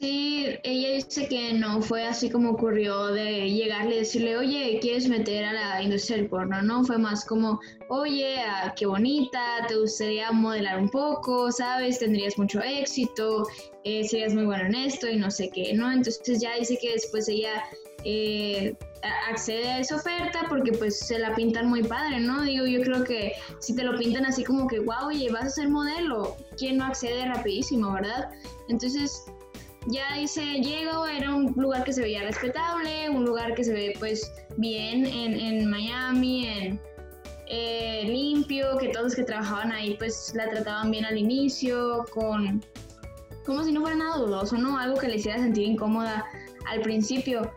Sí, 0.00 0.46
ella 0.64 0.90
dice 0.96 1.28
que 1.28 1.52
no 1.52 1.80
fue 1.80 2.04
así 2.04 2.28
como 2.28 2.50
ocurrió 2.50 3.06
de 3.06 3.48
llegarle 3.48 3.94
y 3.94 3.98
decirle, 4.00 4.36
oye, 4.36 4.78
¿quieres 4.82 5.08
meter 5.08 5.44
a 5.44 5.52
la 5.52 5.82
industria 5.82 6.16
del 6.16 6.28
porno? 6.28 6.60
No, 6.62 6.84
fue 6.84 6.98
más 6.98 7.24
como, 7.24 7.60
oye, 7.88 8.40
ah, 8.40 8.74
qué 8.76 8.86
bonita, 8.86 9.40
te 9.68 9.76
gustaría 9.76 10.32
modelar 10.32 10.80
un 10.80 10.88
poco, 10.90 11.52
¿sabes? 11.52 12.00
Tendrías 12.00 12.36
mucho 12.36 12.60
éxito, 12.60 13.46
eh, 13.84 14.06
serías 14.06 14.34
muy 14.34 14.44
bueno 14.44 14.64
en 14.64 14.74
esto 14.74 15.08
y 15.08 15.16
no 15.16 15.30
sé 15.30 15.48
qué, 15.50 15.72
¿no? 15.74 15.90
Entonces 15.90 16.40
ya 16.40 16.56
dice 16.56 16.76
que 16.82 16.92
después 16.92 17.28
ella 17.28 17.62
eh, 18.02 18.76
accede 19.30 19.68
a 19.70 19.78
esa 19.78 19.96
oferta 19.96 20.46
porque 20.48 20.72
pues 20.72 20.98
se 20.98 21.20
la 21.20 21.34
pintan 21.36 21.68
muy 21.68 21.84
padre, 21.84 22.18
¿no? 22.18 22.42
Digo, 22.42 22.66
yo 22.66 22.82
creo 22.82 23.04
que 23.04 23.32
si 23.60 23.76
te 23.76 23.84
lo 23.84 23.96
pintan 23.96 24.26
así 24.26 24.42
como 24.42 24.66
que, 24.66 24.80
wow, 24.80 25.06
oye, 25.06 25.30
vas 25.30 25.44
a 25.44 25.50
ser 25.50 25.68
modelo, 25.68 26.36
¿quién 26.58 26.78
no 26.78 26.84
accede 26.84 27.26
rapidísimo, 27.26 27.92
verdad? 27.92 28.30
Entonces, 28.68 29.24
ya 29.88 30.16
dice, 30.18 30.42
llego, 30.60 31.06
era 31.06 31.34
un 31.34 31.52
lugar 31.56 31.84
que 31.84 31.92
se 31.92 32.02
veía 32.02 32.22
respetable, 32.22 33.10
un 33.10 33.24
lugar 33.24 33.54
que 33.54 33.64
se 33.64 33.72
ve 33.72 33.94
pues 33.98 34.32
bien 34.56 35.06
en, 35.06 35.38
en 35.38 35.70
Miami, 35.70 36.46
en 36.46 36.80
eh, 37.46 38.04
limpio, 38.06 38.78
que 38.78 38.88
todos 38.88 39.04
los 39.04 39.14
que 39.14 39.24
trabajaban 39.24 39.72
ahí 39.72 39.96
pues 39.98 40.32
la 40.34 40.48
trataban 40.48 40.90
bien 40.90 41.04
al 41.04 41.18
inicio, 41.18 42.04
con 42.12 42.64
como 43.44 43.62
si 43.62 43.72
no 43.72 43.82
fuera 43.82 43.96
nada 43.96 44.16
dudoso, 44.16 44.56
¿no? 44.56 44.78
Algo 44.78 44.96
que 44.96 45.08
le 45.08 45.16
hiciera 45.16 45.38
sentir 45.38 45.64
incómoda 45.64 46.24
al 46.66 46.80
principio 46.80 47.52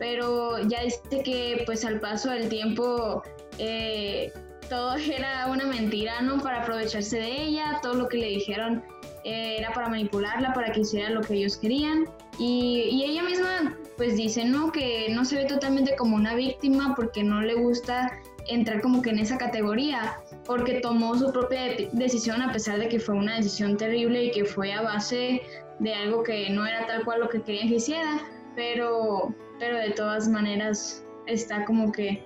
pero 0.00 0.58
ya 0.66 0.82
dice 0.82 1.22
que 1.22 1.62
pues 1.66 1.84
al 1.84 2.00
paso 2.00 2.30
del 2.30 2.48
tiempo 2.48 3.22
eh, 3.58 4.32
todo 4.68 4.94
era 4.96 5.46
una 5.46 5.66
mentira, 5.66 6.20
¿no? 6.22 6.42
Para 6.42 6.62
aprovecharse 6.62 7.18
de 7.18 7.42
ella, 7.42 7.78
todo 7.82 7.94
lo 7.94 8.08
que 8.08 8.16
le 8.16 8.26
dijeron 8.28 8.82
eh, 9.24 9.56
era 9.58 9.72
para 9.72 9.88
manipularla, 9.88 10.52
para 10.52 10.72
que 10.72 10.80
hiciera 10.80 11.10
lo 11.10 11.20
que 11.20 11.34
ellos 11.34 11.56
querían. 11.56 12.06
Y, 12.38 13.02
ella 13.04 13.22
misma 13.22 13.76
pues 13.96 14.16
dice, 14.16 14.44
¿no? 14.44 14.72
Que 14.72 15.08
no 15.10 15.24
se 15.24 15.36
ve 15.36 15.44
totalmente 15.44 15.94
como 15.96 16.16
una 16.16 16.34
víctima 16.34 16.94
porque 16.96 17.22
no 17.22 17.42
le 17.42 17.54
gusta 17.54 18.10
entrar 18.48 18.80
como 18.80 19.02
que 19.02 19.10
en 19.10 19.18
esa 19.18 19.36
categoría, 19.36 20.16
porque 20.46 20.80
tomó 20.80 21.16
su 21.16 21.30
propia 21.32 21.76
decisión 21.92 22.40
a 22.40 22.52
pesar 22.52 22.78
de 22.78 22.88
que 22.88 22.98
fue 22.98 23.14
una 23.14 23.36
decisión 23.36 23.76
terrible 23.76 24.24
y 24.24 24.30
que 24.30 24.46
fue 24.46 24.72
a 24.72 24.80
base 24.80 25.42
de 25.80 25.94
algo 25.94 26.22
que 26.22 26.48
no 26.50 26.66
era 26.66 26.86
tal 26.86 27.04
cual 27.04 27.20
lo 27.20 27.28
que 27.28 27.42
querían 27.42 27.68
que 27.68 27.74
hiciera, 27.76 28.20
pero 28.56 29.34
pero 29.60 29.76
de 29.76 29.90
todas 29.90 30.26
maneras 30.26 31.04
está 31.26 31.64
como 31.66 31.92
que 31.92 32.24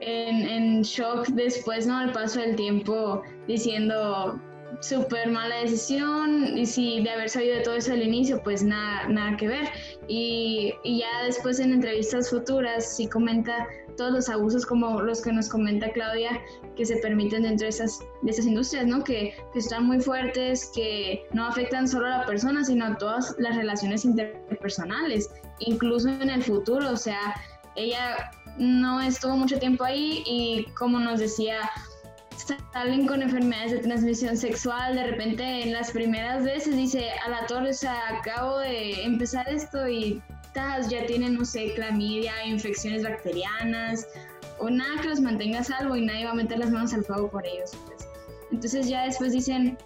en, 0.00 0.82
shock 0.82 1.28
después, 1.28 1.86
¿no? 1.86 1.96
Al 1.96 2.12
paso 2.12 2.40
del 2.40 2.56
tiempo 2.56 3.22
diciendo 3.46 4.38
súper 4.80 5.30
mala 5.30 5.56
decisión 5.56 6.56
y 6.56 6.66
si 6.66 7.02
de 7.02 7.10
haber 7.10 7.28
sabido 7.28 7.56
de 7.56 7.62
todo 7.62 7.74
eso 7.74 7.92
al 7.92 8.02
inicio, 8.02 8.42
pues 8.42 8.62
nada, 8.62 9.08
nada 9.08 9.36
que 9.36 9.48
ver. 9.48 9.68
Y, 10.08 10.74
ya 10.84 11.24
después 11.24 11.60
en 11.60 11.72
entrevistas 11.72 12.30
futuras 12.30 12.96
sí 12.96 13.08
comenta 13.08 13.66
todos 13.96 14.12
los 14.12 14.28
abusos 14.28 14.66
como 14.66 15.00
los 15.00 15.22
que 15.22 15.32
nos 15.32 15.48
comenta 15.48 15.90
Claudia 15.92 16.40
que 16.76 16.84
se 16.84 16.96
permiten 16.96 17.44
dentro 17.44 17.64
de 17.64 17.70
esas, 17.70 18.00
de 18.22 18.30
esas 18.30 18.46
industrias, 18.46 18.86
¿no? 18.86 19.04
Que, 19.04 19.34
que 19.52 19.58
están 19.58 19.86
muy 19.86 20.00
fuertes, 20.00 20.70
que 20.74 21.24
no 21.32 21.46
afectan 21.46 21.86
solo 21.86 22.06
a 22.06 22.18
la 22.18 22.26
persona, 22.26 22.64
sino 22.64 22.86
a 22.86 22.98
todas 22.98 23.34
las 23.38 23.56
relaciones 23.56 24.04
interpersonales 24.04 25.30
incluso 25.60 26.08
en 26.08 26.30
el 26.30 26.42
futuro, 26.42 26.90
o 26.90 26.96
sea, 26.96 27.34
ella 27.76 28.30
no 28.58 29.00
estuvo 29.00 29.36
mucho 29.36 29.58
tiempo 29.58 29.84
ahí 29.84 30.22
y 30.26 30.64
como 30.74 30.98
nos 30.98 31.20
decía, 31.20 31.58
salen 32.72 33.06
con 33.06 33.22
enfermedades 33.22 33.72
de 33.72 33.78
transmisión 33.78 34.36
sexual, 34.36 34.94
de 34.94 35.06
repente 35.08 35.62
en 35.62 35.72
las 35.72 35.90
primeras 35.90 36.44
veces 36.44 36.76
dice, 36.76 37.10
a 37.24 37.28
la 37.28 37.46
torre, 37.46 37.70
o 37.70 37.74
sea, 37.74 38.18
acabo 38.18 38.58
de 38.58 39.04
empezar 39.04 39.48
esto 39.48 39.88
y 39.88 40.22
ya 40.88 41.06
tienen, 41.06 41.34
no 41.34 41.44
sé, 41.44 41.72
clamidia, 41.74 42.32
infecciones 42.46 43.02
bacterianas, 43.02 44.06
o 44.58 44.70
nada 44.70 45.00
que 45.02 45.08
los 45.08 45.20
mantenga 45.20 45.60
a 45.60 45.64
salvo 45.64 45.96
y 45.96 46.04
nadie 46.04 46.26
va 46.26 46.30
a 46.30 46.34
meter 46.34 46.58
las 46.58 46.70
manos 46.70 46.94
al 46.94 47.04
fuego 47.04 47.30
por 47.30 47.46
ellos. 47.46 47.72
Pues. 47.86 48.08
Entonces 48.52 48.88
ya 48.88 49.04
después 49.04 49.32
dicen, 49.32 49.76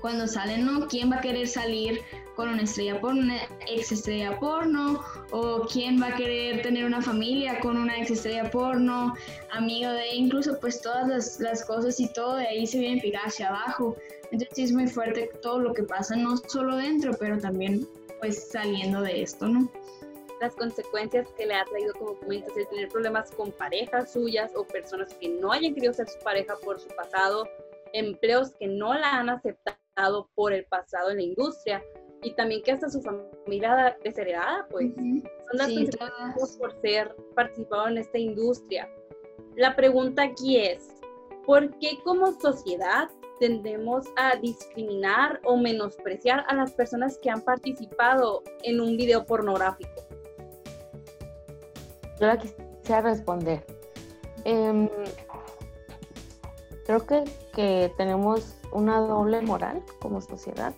cuando 0.00 0.26
salen, 0.26 0.64
¿no? 0.64 0.86
¿Quién 0.86 1.10
va 1.10 1.16
a 1.16 1.20
querer 1.20 1.48
salir 1.48 2.00
con 2.38 2.50
una 2.50 2.62
estrella 2.62 3.00
porno, 3.00 3.22
una 3.22 3.40
ex 3.66 3.90
estrella 3.90 4.38
porno, 4.38 5.02
o 5.32 5.66
quién 5.66 6.00
va 6.00 6.06
a 6.06 6.14
querer 6.14 6.62
tener 6.62 6.84
una 6.84 7.02
familia 7.02 7.58
con 7.58 7.76
una 7.76 7.98
ex 7.98 8.12
estrella 8.12 8.48
porno, 8.48 9.12
amigo 9.50 9.90
de 9.90 10.14
incluso 10.14 10.56
pues 10.60 10.80
todas 10.80 11.40
las, 11.40 11.64
cosas 11.64 11.98
y 11.98 12.12
todo 12.12 12.36
de 12.36 12.46
ahí 12.46 12.64
se 12.64 12.78
viene 12.78 13.02
picar 13.02 13.22
hacia 13.26 13.48
abajo. 13.48 13.96
Entonces 14.30 14.50
sí 14.52 14.62
es 14.62 14.72
muy 14.72 14.86
fuerte 14.86 15.32
todo 15.42 15.58
lo 15.58 15.74
que 15.74 15.82
pasa, 15.82 16.14
no 16.14 16.36
solo 16.36 16.76
dentro, 16.76 17.10
pero 17.18 17.40
también 17.40 17.88
pues 18.20 18.50
saliendo 18.52 19.02
de 19.02 19.20
esto, 19.20 19.48
¿no? 19.48 19.68
Las 20.40 20.54
consecuencias 20.54 21.26
que 21.36 21.44
le 21.44 21.54
ha 21.54 21.64
traído, 21.64 21.92
como 21.94 22.14
comentas, 22.20 22.56
el 22.56 22.68
tener 22.68 22.88
problemas 22.88 23.32
con 23.32 23.50
parejas 23.50 24.12
suyas 24.12 24.52
o 24.54 24.62
personas 24.62 25.12
que 25.14 25.28
no 25.28 25.50
hayan 25.50 25.74
querido 25.74 25.92
ser 25.92 26.08
su 26.08 26.20
pareja 26.20 26.54
por 26.64 26.78
su 26.78 26.86
pasado, 26.90 27.48
empleos 27.92 28.52
que 28.60 28.68
no 28.68 28.94
la 28.94 29.16
han 29.16 29.28
aceptado 29.28 30.30
por 30.36 30.52
el 30.52 30.64
pasado 30.66 31.10
en 31.10 31.16
la 31.16 31.22
industria, 31.24 31.82
y 32.22 32.32
también 32.34 32.62
que 32.62 32.72
hasta 32.72 32.90
su 32.90 33.00
familia 33.00 33.96
desheredada, 34.02 34.66
pues, 34.70 34.94
son 34.94 35.58
las 35.58 35.68
sí, 35.68 35.88
por 36.58 36.80
ser 36.80 37.14
participado 37.34 37.88
en 37.88 37.98
esta 37.98 38.18
industria. 38.18 38.88
La 39.56 39.76
pregunta 39.76 40.24
aquí 40.24 40.58
es, 40.58 40.88
¿por 41.46 41.70
qué 41.78 41.98
como 42.04 42.38
sociedad 42.40 43.08
tendemos 43.40 44.06
a 44.16 44.36
discriminar 44.36 45.40
o 45.44 45.56
menospreciar 45.56 46.44
a 46.48 46.54
las 46.54 46.72
personas 46.72 47.18
que 47.18 47.30
han 47.30 47.42
participado 47.42 48.42
en 48.62 48.80
un 48.80 48.96
video 48.96 49.24
pornográfico? 49.24 50.02
Yo 52.20 52.26
la 52.26 52.38
quisiera 52.38 53.00
responder. 53.02 53.64
Em, 54.44 54.88
creo 56.84 57.06
que, 57.06 57.24
que 57.54 57.92
tenemos 57.96 58.56
una 58.72 58.98
doble 58.98 59.40
moral 59.42 59.82
como 60.00 60.20
sociedad 60.20 60.74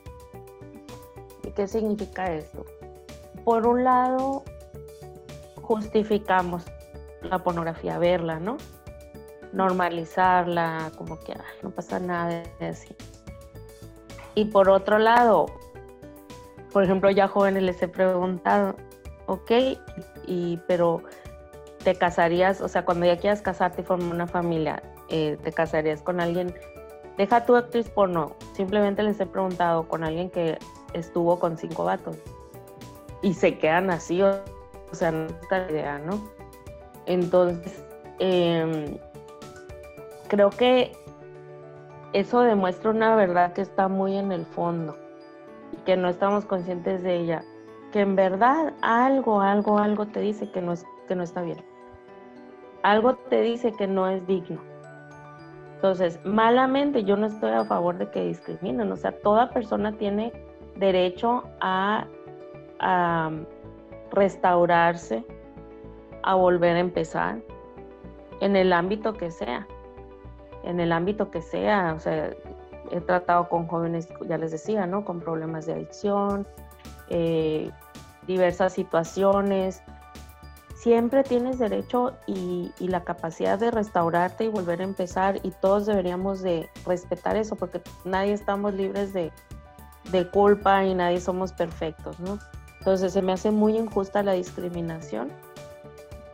qué 1.60 1.68
significa 1.68 2.32
esto? 2.32 2.64
Por 3.44 3.66
un 3.66 3.84
lado, 3.84 4.44
justificamos 5.60 6.64
la 7.20 7.40
pornografía, 7.40 7.98
verla, 7.98 8.40
¿no? 8.40 8.56
Normalizarla, 9.52 10.90
como 10.96 11.20
que 11.20 11.34
no 11.62 11.68
pasa 11.68 11.98
nada 11.98 12.44
de 12.58 12.66
así. 12.66 12.96
Y 14.34 14.46
por 14.46 14.70
otro 14.70 14.98
lado, 14.98 15.46
por 16.72 16.82
ejemplo, 16.82 17.10
ya 17.10 17.28
jóvenes 17.28 17.62
les 17.62 17.82
he 17.82 17.88
preguntado, 17.88 18.76
ok, 19.26 19.50
y, 20.26 20.58
pero 20.66 21.02
te 21.84 21.94
casarías, 21.94 22.62
o 22.62 22.68
sea, 22.68 22.86
cuando 22.86 23.04
ya 23.04 23.18
quieras 23.18 23.42
casarte 23.42 23.82
y 23.82 23.84
formar 23.84 24.14
una 24.14 24.26
familia, 24.26 24.82
eh, 25.10 25.36
te 25.42 25.52
casarías 25.52 26.00
con 26.00 26.20
alguien, 26.20 26.54
deja 27.18 27.44
tu 27.44 27.54
actriz 27.54 27.90
porno, 27.90 28.34
simplemente 28.54 29.02
les 29.02 29.20
he 29.20 29.26
preguntado 29.26 29.86
con 29.88 30.04
alguien 30.04 30.30
que 30.30 30.56
estuvo 30.94 31.38
con 31.38 31.56
cinco 31.56 31.84
vatos. 31.84 32.16
Y 33.22 33.34
se 33.34 33.58
quedan 33.58 33.90
así, 33.90 34.22
o, 34.22 34.32
sea, 34.92 35.12
no 35.12 35.26
está 35.26 35.70
idea, 35.70 35.98
¿no? 35.98 36.20
Entonces, 37.06 37.84
em, 38.18 38.96
creo 40.28 40.50
que 40.50 40.92
eso 42.12 42.40
demuestra 42.40 42.90
una 42.90 43.14
verdad 43.14 43.52
que 43.52 43.62
está 43.62 43.88
muy 43.88 44.16
en 44.16 44.32
el 44.32 44.46
fondo 44.46 44.96
y 45.72 45.76
que 45.78 45.96
no 45.96 46.08
estamos 46.08 46.44
conscientes 46.44 47.02
de 47.02 47.16
ella. 47.16 47.44
Que 47.92 48.00
en 48.00 48.16
verdad 48.16 48.72
algo, 48.82 49.40
algo, 49.40 49.78
algo 49.78 50.06
te 50.06 50.20
dice 50.20 50.50
que 50.50 50.60
no, 50.60 50.72
es, 50.72 50.84
que 51.08 51.14
no 51.14 51.22
está 51.22 51.42
bien. 51.42 51.62
Algo 52.82 53.14
te 53.14 53.42
dice 53.42 53.72
que 53.72 53.86
no 53.86 54.08
es 54.08 54.26
digno. 54.26 54.60
Entonces, 55.80 56.20
malamente 56.24 57.04
yo 57.04 57.16
no 57.16 57.26
estoy 57.26 57.52
a 57.52 57.64
favor 57.64 57.96
de 57.96 58.10
que 58.10 58.24
discriminen, 58.24 58.92
o 58.92 58.96
sea, 58.96 59.12
toda 59.12 59.50
persona 59.50 59.96
tiene 59.96 60.30
derecho 60.80 61.44
a, 61.60 62.06
restaurarse, 64.10 65.24
a 66.22 66.34
volver 66.34 66.76
a 66.76 66.80
empezar, 66.80 67.38
en 68.40 68.56
el 68.56 68.72
ámbito 68.72 69.12
que 69.12 69.30
sea, 69.30 69.68
en 70.64 70.80
el 70.80 70.90
ámbito 70.90 71.30
que 71.30 71.42
sea, 71.42 71.94
o 71.94 72.00
sea, 72.00 72.30
he 72.90 73.00
tratado 73.02 73.48
con 73.48 73.66
jóvenes, 73.68 74.08
ya 74.26 74.38
les 74.38 74.50
decía, 74.50 74.86
¿no? 74.86 75.04
Con 75.04 75.20
problemas 75.20 75.66
de 75.66 75.74
adicción, 75.74 76.46
eh, 77.10 77.70
diversas 78.26 78.72
situaciones, 78.72 79.82
siempre 80.74 81.22
tienes 81.22 81.58
derecho 81.58 82.16
y, 82.26 82.72
la 82.78 83.04
capacidad 83.04 83.58
de 83.58 83.70
restaurarte 83.70 84.44
y 84.44 84.48
volver 84.48 84.80
a 84.80 84.84
empezar 84.84 85.38
y 85.42 85.50
todos 85.50 85.84
deberíamos 85.84 86.40
de 86.40 86.68
respetar 86.86 87.36
eso 87.36 87.54
porque 87.54 87.82
nadie 88.04 88.32
estamos 88.32 88.72
libres 88.72 89.12
de, 89.12 89.30
culpa 90.32 90.84
y 90.84 90.94
nadie 90.94 91.20
somos 91.20 91.52
perfectos, 91.52 92.18
¿no? 92.20 92.38
Entonces 92.78 93.12
se 93.12 93.22
me 93.22 93.32
hace 93.32 93.50
muy 93.50 93.76
injusta 93.76 94.22
la 94.22 94.32
discriminación, 94.32 95.30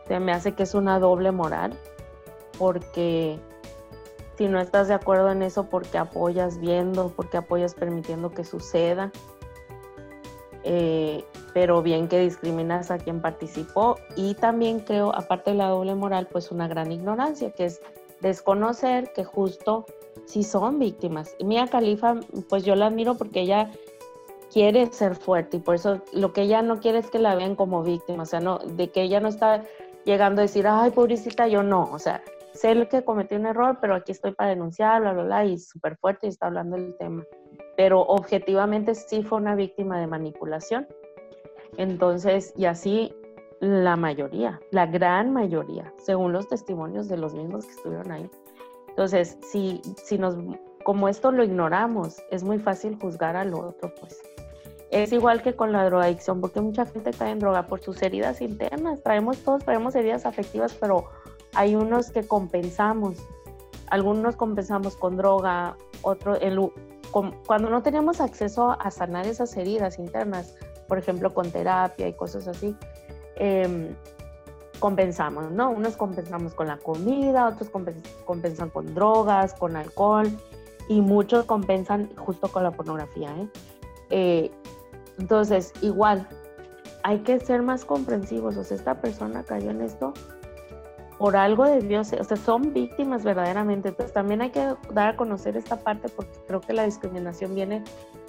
se 0.07 0.19
me 0.19 0.31
hace 0.31 0.53
que 0.53 0.63
es 0.63 0.73
una 0.73 0.99
doble 0.99 1.31
moral 1.31 1.77
porque 2.57 3.39
si 4.37 4.47
no 4.47 4.59
estás 4.59 4.87
de 4.87 4.93
acuerdo 4.93 5.31
en 5.31 5.41
eso 5.41 5.65
porque 5.69 5.97
apoyas 5.97 6.59
viendo, 6.59 7.09
porque 7.09 7.37
apoyas 7.37 7.73
permitiendo 7.73 8.31
que 8.31 8.43
suceda, 8.43 9.11
eh, 10.63 11.25
pero 11.53 11.81
bien 11.81 12.07
que 12.07 12.19
discriminas 12.19 12.91
a 12.91 12.97
quien 12.99 13.21
participó. 13.21 13.97
Y 14.15 14.35
también 14.35 14.79
creo, 14.79 15.13
aparte 15.15 15.51
de 15.51 15.57
la 15.57 15.69
doble 15.69 15.95
moral, 15.95 16.27
pues 16.31 16.51
una 16.51 16.67
gran 16.67 16.91
ignorancia, 16.91 17.51
que 17.51 17.65
es 17.65 17.81
desconocer 18.21 19.11
que 19.13 19.23
justo 19.23 19.85
si 20.25 20.43
son 20.43 20.79
víctimas. 20.79 21.35
Mia 21.43 21.67
Khalifa, 21.67 22.19
pues 22.49 22.63
yo 22.63 22.75
la 22.75 22.87
admiro 22.87 23.15
porque 23.15 23.41
ella 23.41 23.71
quiere 24.51 24.87
ser 24.87 25.15
fuerte 25.15 25.57
y 25.57 25.59
por 25.59 25.75
eso 25.75 26.01
lo 26.13 26.33
que 26.33 26.43
ella 26.43 26.61
no 26.61 26.79
quiere 26.79 26.99
es 26.99 27.09
que 27.09 27.19
la 27.19 27.35
vean 27.35 27.55
como 27.55 27.83
víctima, 27.83 28.23
o 28.23 28.25
sea, 28.25 28.39
no, 28.39 28.59
de 28.59 28.89
que 28.89 29.01
ella 29.01 29.19
no 29.19 29.27
está 29.27 29.63
llegando 30.05 30.41
a 30.41 30.43
decir, 30.43 30.65
ay, 30.67 30.91
pobrecita, 30.91 31.47
yo 31.47 31.63
no, 31.63 31.89
o 31.91 31.99
sea, 31.99 32.23
sé 32.53 32.87
que 32.87 33.03
cometió 33.03 33.37
un 33.37 33.45
error, 33.45 33.77
pero 33.81 33.95
aquí 33.95 34.11
estoy 34.11 34.33
para 34.33 34.51
denunciar, 34.51 35.01
bla, 35.01 35.13
bla, 35.13 35.23
bla, 35.23 35.45
y 35.45 35.57
súper 35.57 35.97
fuerte 35.97 36.27
y 36.27 36.29
está 36.29 36.47
hablando 36.47 36.77
del 36.77 36.95
tema. 36.97 37.23
Pero 37.75 38.01
objetivamente 38.01 38.95
sí 38.95 39.21
fue 39.21 39.37
una 39.37 39.53
víctima 39.53 39.99
de 39.99 40.07
manipulación 40.07 40.87
entonces, 41.77 42.53
y 42.57 42.65
así 42.65 43.13
la 43.59 43.95
mayoría, 43.95 44.59
la 44.71 44.85
gran 44.85 45.31
mayoría, 45.31 45.93
según 45.97 46.33
los 46.33 46.47
testimonios 46.47 47.07
de 47.07 47.17
los 47.17 47.33
mismos 47.33 47.65
que 47.65 47.71
estuvieron 47.71 48.11
ahí. 48.11 48.29
Entonces, 48.97 49.37
si, 49.51 49.79
si 50.03 50.17
nos, 50.17 50.35
como 50.83 51.07
esto 51.07 51.31
lo 51.31 51.43
ignoramos, 51.43 52.17
es 52.31 52.43
muy 52.43 52.57
fácil 52.57 52.97
juzgar 52.99 53.35
al 53.35 53.53
otro, 53.53 53.93
pues. 53.93 54.17
Es 54.89 55.13
igual 55.13 55.43
que 55.43 55.55
con 55.55 55.71
la 55.71 55.85
drogadicción, 55.85 56.41
porque 56.41 56.61
mucha 56.61 56.87
gente 56.87 57.11
cae 57.11 57.29
en 57.29 57.37
droga 57.37 57.67
por 57.67 57.79
sus 57.79 58.01
heridas 58.01 58.41
internas. 58.41 59.03
Traemos 59.03 59.37
todos, 59.43 59.63
traemos 59.63 59.93
heridas 59.93 60.25
afectivas, 60.25 60.73
pero 60.73 61.05
hay 61.53 61.75
unos 61.75 62.09
que 62.09 62.25
compensamos. 62.25 63.17
Algunos 63.91 64.35
compensamos 64.35 64.95
con 64.95 65.15
droga, 65.15 65.77
otro, 66.01 66.35
cuando 67.45 67.69
no 67.69 67.83
tenemos 67.83 68.19
acceso 68.19 68.75
a 68.79 68.89
sanar 68.89 69.27
esas 69.27 69.55
heridas 69.57 69.99
internas, 69.99 70.55
por 70.87 70.97
ejemplo, 70.97 71.35
con 71.35 71.51
terapia 71.51 72.07
y 72.07 72.13
cosas 72.13 72.47
así, 72.47 72.75
em, 73.35 73.95
compensamos, 74.79 75.51
¿no? 75.51 75.69
Unos 75.69 75.97
compensamos 75.97 76.53
con 76.53 76.67
la 76.67 76.77
comida, 76.77 77.47
otros 77.47 77.69
compensan 78.25 78.69
con 78.69 78.93
drogas, 78.93 79.53
con 79.53 79.75
alcohol 79.75 80.27
y 80.87 81.01
muchos 81.01 81.45
compensan 81.45 82.09
justo 82.15 82.47
con 82.47 82.63
la 82.63 82.71
pornografía. 82.71 83.29
¿eh? 83.37 83.47
Eh, 84.09 84.51
entonces, 85.17 85.73
igual, 85.81 86.27
hay 87.03 87.19
que 87.19 87.39
ser 87.39 87.61
más 87.61 87.85
comprensivos. 87.85 88.57
O 88.57 88.63
sea, 88.63 88.77
esta 88.77 89.01
persona 89.01 89.43
cayó 89.43 89.71
en 89.71 89.81
esto 89.81 90.13
por 91.17 91.35
algo 91.35 91.65
debió 91.65 92.03
ser, 92.03 92.21
o 92.21 92.23
sea, 92.23 92.37
son 92.37 92.73
víctimas 92.73 93.23
verdaderamente. 93.23 93.89
Entonces, 93.89 94.13
también 94.13 94.41
hay 94.41 94.51
que 94.51 94.75
dar 94.93 95.09
a 95.09 95.15
conocer 95.15 95.57
esta 95.57 95.77
parte 95.77 96.09
porque 96.09 96.37
creo 96.45 96.61
que 96.61 96.73
la 96.73 96.83
discriminación 96.83 97.55
viene 97.55 97.83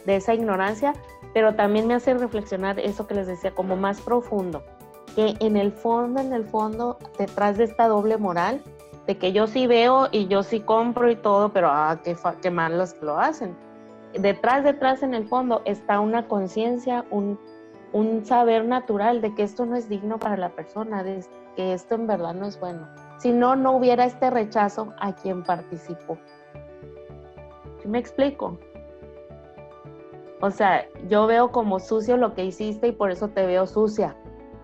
de 0.07 0.17
esa 0.17 0.33
ignorancia 0.33 0.95
pero 1.33 1.55
también 1.55 1.87
me 1.87 1.95
hace 1.95 2.15
reflexionar 2.15 2.79
eso 2.79 3.07
que 3.07 3.15
les 3.15 3.27
decía, 3.27 3.53
como 3.53 3.77
más 3.77 4.01
profundo, 4.01 4.63
que 5.19 5.35
en 5.41 5.57
el 5.57 5.73
fondo, 5.73 6.21
en 6.21 6.33
el 6.33 6.45
fondo, 6.45 6.97
detrás 7.19 7.59
de 7.59 7.65
esta 7.65 7.89
doble 7.89 8.19
moral, 8.19 8.63
de 9.09 9.19
que 9.19 9.33
yo 9.33 9.49
sí 9.49 9.67
veo 9.67 10.07
y 10.13 10.29
yo 10.29 10.45
sí 10.45 10.61
compro 10.61 11.11
y 11.11 11.17
todo, 11.17 11.53
pero 11.53 11.67
ah, 11.73 11.99
qué, 12.05 12.17
qué 12.41 12.53
mal 12.53 12.79
los 12.79 12.95
que 12.95 13.05
lo 13.05 13.19
hacen. 13.19 13.57
Detrás, 14.17 14.63
detrás, 14.63 15.03
en 15.03 15.15
el 15.15 15.27
fondo, 15.27 15.61
está 15.65 15.99
una 15.99 16.29
conciencia, 16.29 17.05
un, 17.11 17.37
un 17.93 18.25
saber 18.25 18.65
natural 18.65 19.21
de 19.21 19.35
que 19.35 19.43
esto 19.43 19.67
no 19.67 19.75
es 19.75 19.89
digno 19.89 20.21
para 20.21 20.37
la 20.37 20.51
persona, 20.51 21.03
de 21.03 21.25
que 21.57 21.73
esto 21.73 21.97
en 21.97 22.07
verdad 22.07 22.35
no 22.35 22.47
es 22.47 22.61
bueno. 22.61 22.87
Si 23.19 23.33
no, 23.33 23.57
no 23.57 23.73
hubiera 23.73 24.05
este 24.05 24.31
rechazo 24.31 24.95
a 25.01 25.17
quien 25.17 25.43
participó. 25.43 26.17
¿Sí 27.83 27.89
me 27.89 27.99
explico? 27.99 28.57
O 30.41 30.53
sea, 30.53 30.87
yo 31.09 31.27
veo 31.27 31.51
como 31.51 31.81
sucio 31.81 32.17
lo 32.17 32.35
que 32.35 32.45
hiciste 32.45 32.87
y 32.87 32.93
por 32.93 33.11
eso 33.11 33.27
te 33.27 33.45
veo 33.45 33.67
sucia. 33.67 34.17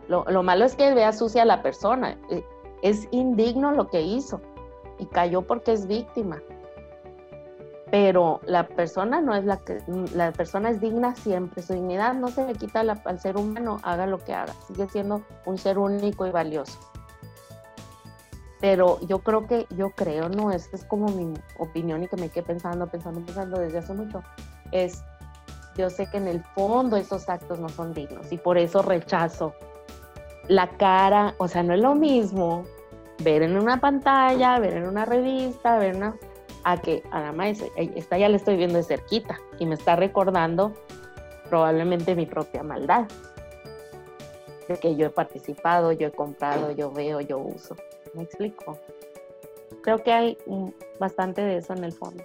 Lo, 0.09 0.43
malo 0.43 0.65
es 0.65 0.75
que 0.77 0.95
vea 0.95 1.13
sucia 1.13 1.43
a 1.43 1.47
la 1.47 1.63
persona. 1.63 2.19
Eh, 2.31 2.45
es 2.83 3.09
indigno 3.11 3.73
lo 3.73 3.89
que 3.89 4.03
hizo 4.03 4.41
y 4.99 5.07
cayó 5.07 5.43
porque 5.43 5.73
es 5.73 5.87
víctima. 5.87 6.43
Pero 7.91 8.41
la 8.45 8.67
persona 8.67 9.21
no 9.21 9.35
es 9.35 9.45
la 9.45 9.59
que, 9.59 9.79
la 10.15 10.33
persona 10.33 10.71
es 10.71 10.81
digna 10.81 11.15
siempre. 11.15 11.63
Su 11.63 11.75
dignidad 11.75 12.15
no 12.15 12.29
se 12.29 12.47
le 12.47 12.55
quita 12.55 12.81
al 12.81 13.21
ser 13.21 13.37
humano, 13.37 13.79
haga 13.83 14.07
lo 14.07 14.19
que 14.19 14.35
haga. 14.35 14.53
Sigue 14.67 14.89
siendo 14.89 15.23
un 15.47 15.59
ser 15.59 15.79
único 15.79 16.27
y 16.27 16.31
valioso. 16.31 16.79
Pero 18.61 18.99
yo 19.03 19.19
creo 19.21 19.47
que, 19.47 19.67
yo 19.77 19.91
creo, 19.91 20.29
no, 20.29 20.51
esta 20.51 20.77
es 20.77 20.85
como 20.85 21.09
mi 21.09 21.35
opinión 21.59 22.03
y 22.03 22.09
que 22.09 22.17
me 22.17 22.31
quedé 22.31 22.45
pensando, 22.45 22.87
pensando, 22.87 23.21
pensando 23.21 23.61
desde 23.61 23.79
hace 23.79 23.93
mucho. 23.93 24.23
Es 24.73 25.05
yo 25.77 25.91
sé 25.91 26.07
que 26.07 26.19
en 26.19 26.29
el 26.29 26.43
fondo 26.55 26.97
esos 26.97 27.29
actos 27.29 27.59
no 27.59 27.69
son 27.69 27.93
dignos 27.93 28.31
y 28.31 28.39
por 28.39 28.59
eso 28.59 28.83
rechazo 28.83 29.55
la 30.49 30.69
cara, 30.77 31.35
o 31.39 31.49
sea, 31.49 31.63
no 31.63 31.75
es 31.75 31.81
lo 31.81 31.95
mismo 31.95 32.65
ver 33.23 33.43
en 33.43 33.57
una 33.57 33.81
pantalla, 33.81 34.59
ver 34.59 34.75
en 34.75 34.87
una 34.87 35.05
revista, 35.05 35.79
ver 35.79 35.97
una 35.97 36.17
a 36.65 36.81
que 36.81 37.03
a 37.11 37.21
la 37.21 37.33
maestra, 37.33 37.69
esta 37.77 38.17
ya 38.17 38.29
la 38.29 38.37
estoy 38.37 38.57
viendo 38.57 38.77
de 38.77 38.85
cerquita 38.85 39.39
y 39.59 39.67
me 39.67 39.75
está 39.75 39.97
recordando 39.97 40.73
probablemente 41.49 42.15
mi 42.15 42.27
propia 42.27 42.63
maldad. 42.63 43.07
De 44.67 44.77
que 44.79 44.97
yo 44.97 45.07
he 45.07 45.11
participado, 45.11 45.93
yo 45.93 46.09
he 46.09 46.11
comprado, 46.11 46.71
yo 46.71 46.91
veo, 46.91 47.21
yo 47.21 47.39
uso. 47.39 47.77
¿Me 48.15 48.23
explico? 48.23 48.79
Creo 49.83 50.03
que 50.03 50.13
hay 50.13 50.39
bastante 50.99 51.43
de 51.43 51.59
eso 51.59 51.75
en 51.75 51.85
el 51.85 51.93
fondo. 51.93 52.25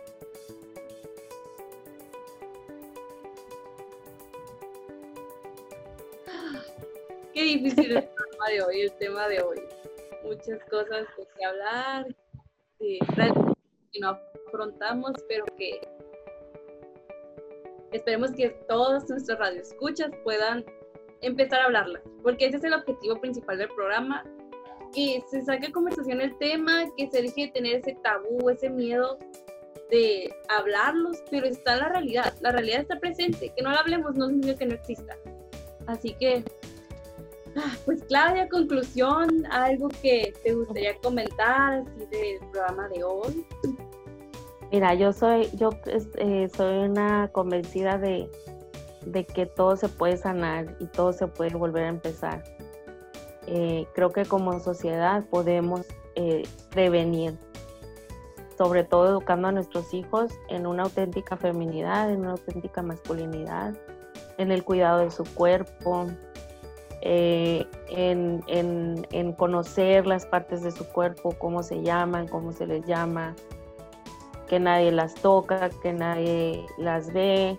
Difícil 7.58 7.98
el 7.98 8.04
tema 8.04 8.50
de 8.50 8.62
hoy, 8.62 8.82
el 8.82 8.92
tema 8.94 9.28
de 9.28 9.42
hoy. 9.42 9.62
Muchas 10.24 10.64
cosas 10.70 11.08
de 11.18 11.28
que 11.38 11.46
hablar, 11.46 12.08
de 12.80 13.00
que 13.92 14.00
no 14.00 14.18
afrontamos, 14.48 15.14
pero 15.28 15.46
que 15.58 15.82
esperemos 17.92 18.32
que 18.32 18.50
todos 18.68 19.10
nuestros 19.10 19.40
radioescuchas 19.40 20.12
puedan 20.24 20.64
empezar 21.22 21.62
a 21.62 21.66
hablarlas, 21.66 22.04
porque 22.24 22.46
ese 22.46 22.58
es 22.58 22.64
el 22.64 22.74
objetivo 22.74 23.20
principal 23.20 23.58
del 23.58 23.70
programa, 23.70 24.24
que 24.94 25.22
se 25.30 25.42
saque 25.42 25.72
conversación 25.72 26.22
el 26.22 26.38
tema, 26.38 26.86
que 26.98 27.10
se 27.10 27.22
deje 27.22 27.48
de 27.48 27.48
tener 27.50 27.76
ese 27.76 27.98
tabú, 28.04 28.50
ese 28.50 28.70
miedo 28.70 29.18
de 29.92 30.34
hablarlos, 30.50 31.18
pero 31.32 31.48
está 31.48 31.76
la 31.78 31.90
realidad, 31.90 32.34
la 32.42 32.52
realidad 32.52 32.82
está 32.82 33.00
presente, 33.00 33.52
que 33.56 33.62
no 33.62 33.72
la 33.72 33.80
hablemos 33.80 34.16
no 34.16 34.28
significa 34.28 34.60
que 34.60 34.66
no 34.68 34.76
exista. 34.76 35.18
Así 35.88 36.14
que 36.14 36.44
pues 37.86 38.04
Claudia, 38.04 38.48
conclusión, 38.50 39.46
algo 39.52 39.90
que 40.02 40.34
te 40.44 40.54
gustaría 40.54 40.96
comentar 41.02 41.80
así 41.80 42.06
del 42.12 42.40
programa 42.52 42.88
de 42.90 43.04
hoy. 43.04 43.46
Mira, 44.72 44.94
yo 44.94 45.12
soy, 45.14 45.50
yo 45.56 45.72
eh, 46.18 46.48
soy 46.56 46.78
una 46.78 47.30
convencida 47.30 47.98
de, 47.98 48.30
que 49.34 49.46
todo 49.48 49.76
se 49.76 49.90
puede 49.90 50.18
sanar 50.18 50.76
y 50.80 50.86
todo 50.86 51.12
se 51.12 51.28
puede 51.28 51.56
volver 51.56 51.86
a 51.86 51.90
empezar. 51.90 52.44
Eh, 53.48 53.88
creo 53.96 54.12
que 54.12 54.26
como 54.26 54.60
sociedad 54.60 55.26
podemos 55.30 55.88
eh, 56.16 56.44
prevenir, 56.70 57.36
sobre 58.58 58.84
todo 58.84 59.08
educando 59.08 59.48
a 59.48 59.52
nuestros 59.52 59.92
hijos 59.92 60.32
en 60.50 60.68
una 60.68 60.84
auténtica 60.84 61.36
feminidad, 61.36 62.12
en 62.12 62.20
una 62.20 62.32
auténtica 62.32 62.84
masculinidad, 62.84 63.74
en 64.38 64.52
el 64.52 64.64
cuidado 64.64 65.00
de 65.00 65.10
su 65.10 65.24
cuerpo, 65.34 66.08
eh, 67.02 67.66
en, 67.90 69.34
conocer 69.34 70.06
las 70.06 70.26
partes 70.26 70.64
de 70.64 70.72
su 70.72 70.86
cuerpo, 70.88 71.36
cómo 71.38 71.64
se 71.64 71.82
llaman, 71.82 72.28
cómo 72.28 72.52
se 72.52 72.66
les 72.66 72.86
llama, 72.86 73.36
que 74.48 74.60
nadie 74.60 74.92
las 74.92 75.16
toca, 75.16 75.70
que 75.82 75.94
nadie 75.94 76.66
las 76.78 77.14
ve. 77.14 77.58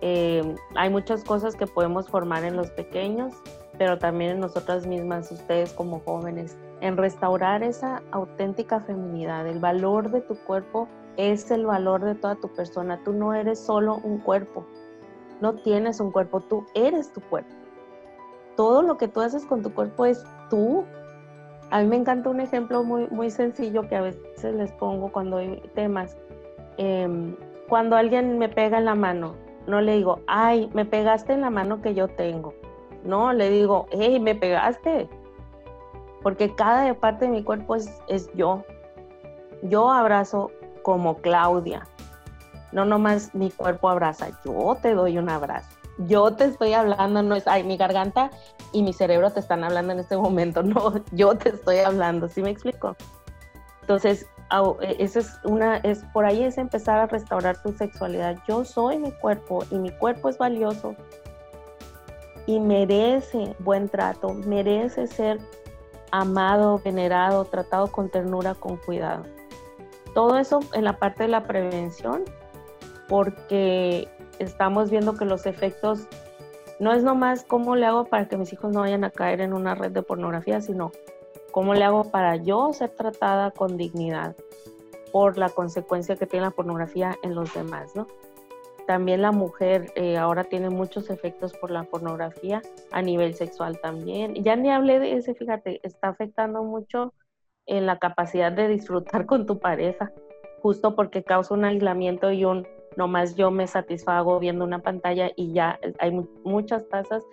Eh, 0.00 0.54
hay 0.74 0.90
muchas 0.90 1.24
cosas 1.24 1.56
que 1.56 1.66
podemos 1.66 2.08
formar 2.08 2.44
en 2.44 2.56
los 2.56 2.70
pequeños, 2.70 3.34
pero 3.78 3.98
también 3.98 4.32
en 4.32 4.40
nosotras 4.40 4.86
mismas, 4.86 5.30
ustedes 5.30 5.72
como 5.72 6.00
jóvenes, 6.00 6.58
en 6.80 6.96
restaurar 6.96 7.62
esa 7.62 8.02
auténtica 8.10 8.80
feminidad. 8.80 9.46
El 9.46 9.60
valor 9.60 10.10
de 10.10 10.20
tu 10.20 10.34
cuerpo 10.34 10.88
es 11.16 11.50
el 11.50 11.66
valor 11.66 12.04
de 12.04 12.14
toda 12.14 12.34
tu 12.36 12.48
persona. 12.48 13.02
Tú 13.04 13.12
no 13.12 13.34
eres 13.34 13.58
solo 13.58 13.96
un 14.04 14.18
cuerpo, 14.18 14.66
no 15.40 15.54
tienes 15.54 16.00
un 16.00 16.10
cuerpo, 16.10 16.40
tú 16.40 16.66
eres 16.74 17.12
tu 17.12 17.20
cuerpo. 17.20 17.57
Todo 18.58 18.82
lo 18.82 18.96
que 18.98 19.06
tú 19.06 19.20
haces 19.20 19.46
con 19.46 19.62
tu 19.62 19.72
cuerpo 19.72 20.04
es 20.04 20.24
tú. 20.50 20.84
A 21.70 21.78
mí 21.80 21.86
me 21.86 21.94
encanta 21.94 22.28
un 22.28 22.40
ejemplo 22.40 22.82
muy, 22.82 23.06
muy 23.06 23.30
sencillo 23.30 23.88
que 23.88 23.94
a 23.94 24.00
veces 24.00 24.52
les 24.52 24.72
pongo 24.72 25.12
cuando 25.12 25.36
hay 25.36 25.62
temas. 25.76 26.16
Em, 26.76 27.36
cuando 27.68 27.94
alguien 27.94 28.36
me 28.36 28.48
pega 28.48 28.78
en 28.78 28.86
la 28.86 28.96
mano, 28.96 29.36
no 29.68 29.80
le 29.80 29.94
digo, 29.98 30.22
ay, 30.26 30.68
me 30.74 30.84
pegaste 30.84 31.34
en 31.34 31.42
la 31.42 31.50
mano 31.50 31.80
que 31.80 31.94
yo 31.94 32.08
tengo. 32.08 32.52
No, 33.04 33.32
le 33.32 33.48
digo, 33.48 33.86
hey, 33.92 34.18
me 34.18 34.34
pegaste. 34.34 35.08
Porque 36.24 36.52
cada 36.52 36.92
parte 36.94 37.26
de 37.26 37.30
mi 37.30 37.44
cuerpo 37.44 37.76
es, 37.76 37.88
es 38.08 38.28
yo. 38.34 38.64
Yo 39.62 39.88
abrazo 39.88 40.50
como 40.82 41.18
Claudia. 41.18 41.86
No 42.72 42.84
nomás 42.84 43.32
mi 43.36 43.52
cuerpo 43.52 43.88
abraza, 43.88 44.30
yo 44.44 44.76
te 44.82 44.94
doy 44.94 45.16
un 45.16 45.30
abrazo. 45.30 45.78
Yo 45.98 46.32
te 46.34 46.44
estoy 46.44 46.72
hablando, 46.74 47.22
no 47.22 47.34
es, 47.34 47.46
ay, 47.46 47.64
mi 47.64 47.76
garganta 47.76 48.30
y 48.72 48.82
mi 48.82 48.92
cerebro 48.92 49.30
te 49.30 49.40
están 49.40 49.64
hablando 49.64 49.92
en 49.92 49.98
este 49.98 50.16
momento. 50.16 50.62
No, 50.68 50.94
yo 51.12 51.36
te 51.36 51.50
estoy 51.50 51.78
hablando, 51.78 52.28
¿sí 52.28 52.42
me 52.42 52.50
explico? 52.50 52.96
Entonces, 53.80 54.26
e, 54.80 54.96
eso 54.98 55.18
es 55.18 55.38
una, 55.44 55.78
es 55.78 56.04
por 56.12 56.24
ahí 56.24 56.44
es 56.44 56.58
empezar 56.58 56.98
a 56.98 57.06
restaurar 57.06 57.60
tu 57.62 57.72
sexualidad. 57.72 58.36
Yo 58.46 58.64
soy 58.64 58.98
mi 58.98 59.12
cuerpo 59.12 59.64
y 59.70 59.78
mi 59.78 59.90
cuerpo 59.90 60.28
es 60.28 60.38
valioso 60.38 60.94
y 62.46 62.60
merece 62.60 63.54
buen 63.58 63.88
trato, 63.88 64.32
merece 64.32 65.06
ser 65.06 65.38
amado, 66.10 66.80
venerado, 66.82 67.44
tratado 67.44 67.88
con 67.88 68.08
ternura, 68.08 68.54
con 68.54 68.76
cuidado. 68.76 69.24
Todo 70.14 70.38
eso 70.38 70.60
en 70.72 70.84
la 70.84 70.98
parte 70.98 71.24
de 71.24 71.28
la 71.28 71.44
prevención, 71.44 72.24
porque 73.06 74.08
estamos 74.38 74.90
viendo 74.90 75.14
que 75.14 75.24
los 75.24 75.46
efectos 75.46 76.06
no 76.78 76.92
es 76.92 77.02
nomás 77.02 77.44
cómo 77.44 77.76
le 77.76 77.86
hago 77.86 78.04
para 78.04 78.28
que 78.28 78.36
mis 78.36 78.52
hijos 78.52 78.72
no 78.72 78.80
vayan 78.80 79.04
a 79.04 79.10
caer 79.10 79.40
en 79.40 79.52
una 79.52 79.74
red 79.74 79.90
de 79.90 80.02
pornografía, 80.02 80.60
sino 80.60 80.92
cómo 81.50 81.74
le 81.74 81.84
hago 81.84 82.10
para 82.10 82.36
yo 82.36 82.72
ser 82.72 82.90
tratada 82.90 83.50
con 83.50 83.76
dignidad 83.76 84.36
por 85.12 85.38
la 85.38 85.48
consecuencia 85.48 86.16
que 86.16 86.26
tiene 86.26 86.46
la 86.46 86.50
pornografía 86.50 87.16
en 87.22 87.34
los 87.34 87.52
demás, 87.54 87.96
¿no? 87.96 88.06
También 88.86 89.20
la 89.20 89.32
mujer 89.32 89.92
eh, 89.96 90.16
ahora 90.16 90.44
tiene 90.44 90.70
muchos 90.70 91.10
efectos 91.10 91.52
por 91.52 91.70
la 91.70 91.82
pornografía 91.82 92.62
a 92.90 93.02
nivel 93.02 93.34
sexual 93.34 93.80
también. 93.80 94.34
Ya 94.42 94.56
ni 94.56 94.70
hablé 94.70 94.98
de 94.98 95.14
ese, 95.16 95.34
fíjate, 95.34 95.80
está 95.82 96.08
afectando 96.08 96.62
mucho 96.62 97.12
en 97.66 97.84
la 97.84 97.98
capacidad 97.98 98.50
de 98.50 98.66
disfrutar 98.66 99.26
con 99.26 99.44
tu 99.44 99.58
pareja, 99.58 100.10
justo 100.62 100.94
porque 100.94 101.22
causa 101.22 101.52
un 101.52 101.66
aislamiento 101.66 102.30
y 102.32 102.46
un 102.46 102.66
nomás 102.96 103.36
yo 103.36 103.50
me 103.50 103.66
satisfago 103.66 104.38
viendo 104.38 104.64
una 104.64 104.80
pantalla 104.80 105.30
y 105.36 105.52
ya 105.52 105.78
hay 105.98 106.10
muchas 106.44 106.88
tasas. 106.88 107.24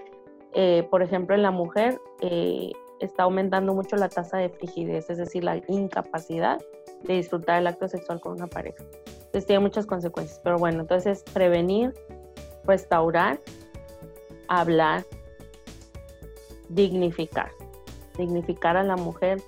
Eh, 0.53 0.87
por 0.89 1.01
ejemplo, 1.01 1.35
en 1.35 1.41
la 1.41 1.51
mujer 1.51 1.99
eh, 2.21 2.71
está 2.99 3.23
aumentando 3.23 3.73
mucho 3.73 3.95
la 3.95 4.09
tasa 4.09 4.37
de 4.37 4.49
frigidez, 4.49 5.09
es 5.09 5.17
decir, 5.17 5.43
la 5.43 5.61
incapacidad 5.67 6.59
de 7.03 7.15
disfrutar 7.15 7.59
el 7.59 7.67
acto 7.67 7.87
sexual 7.87 8.21
con 8.21 8.33
una 8.33 8.47
pareja. 8.47 8.83
Entonces 9.17 9.47
tiene 9.47 9.59
muchas 9.59 9.85
consecuencias. 9.85 10.39
Pero 10.43 10.57
bueno, 10.57 10.81
entonces 10.81 11.23
prevenir, 11.33 11.93
restaurar, 12.65 13.39
hablar, 14.47 15.03
dignificar. 16.69 17.51
Dignificar 18.17 18.77
a 18.77 18.83
la 18.83 18.95
mujer 18.95 19.41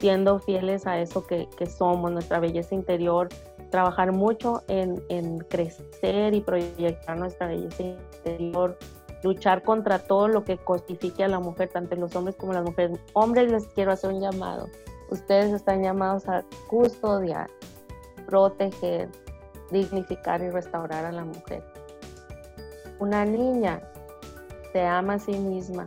siendo 0.00 0.38
fieles 0.38 0.86
a 0.86 0.98
eso 0.98 1.26
que, 1.26 1.48
somos, 1.66 2.10
nuestra 2.10 2.38
belleza 2.38 2.74
interior, 2.74 3.28
trabajar 3.70 4.12
mucho 4.12 4.62
en, 4.68 5.38
crecer 5.48 6.34
y 6.34 6.40
proyectar 6.40 7.18
nuestra 7.18 7.48
belleza 7.48 7.82
interior, 7.82 8.78
luchar 9.22 9.62
contra 9.62 9.98
todo 9.98 10.28
lo 10.28 10.44
que 10.44 10.56
cosifique 10.58 11.24
a 11.24 11.28
la 11.28 11.40
mujer, 11.40 11.68
tanto 11.68 11.96
los 11.96 12.14
hombres 12.16 12.36
como 12.36 12.52
las 12.52 12.64
mujeres. 12.64 12.98
Hombres, 13.12 13.50
les 13.50 13.66
quiero 13.68 13.92
hacer 13.92 14.10
un 14.10 14.20
llamado. 14.20 14.68
Ustedes 15.10 15.52
están 15.52 15.82
llamados 15.82 16.28
a 16.28 16.44
custodiar, 16.68 17.48
proteger, 18.26 19.08
dignificar 19.70 20.42
y 20.42 20.50
restaurar 20.50 21.04
a 21.04 21.12
la 21.12 21.24
mujer. 21.24 21.62
Una 22.98 23.24
niña 23.24 23.80
se 24.72 24.84
ama 24.84 25.14
a 25.14 25.18
sí 25.18 25.32
misma 25.32 25.86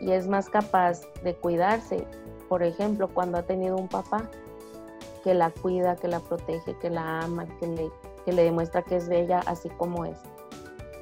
y 0.00 0.12
es 0.12 0.28
más 0.28 0.48
capaz 0.48 1.00
de 1.22 1.34
cuidarse, 1.34 2.06
por 2.48 2.62
ejemplo, 2.62 3.08
cuando 3.08 3.38
ha 3.38 3.42
tenido 3.42 3.76
un 3.76 3.88
papá 3.88 4.30
que 5.26 5.34
la 5.34 5.50
cuida, 5.50 5.96
que 5.96 6.06
la 6.06 6.20
protege, 6.20 6.78
que 6.78 6.88
la 6.88 7.22
ama, 7.22 7.46
que 7.58 7.66
le, 7.66 7.90
que 8.24 8.32
le 8.32 8.44
demuestra 8.44 8.82
que 8.82 8.94
es 8.94 9.08
bella 9.08 9.40
así 9.46 9.68
como 9.70 10.04
es. 10.04 10.22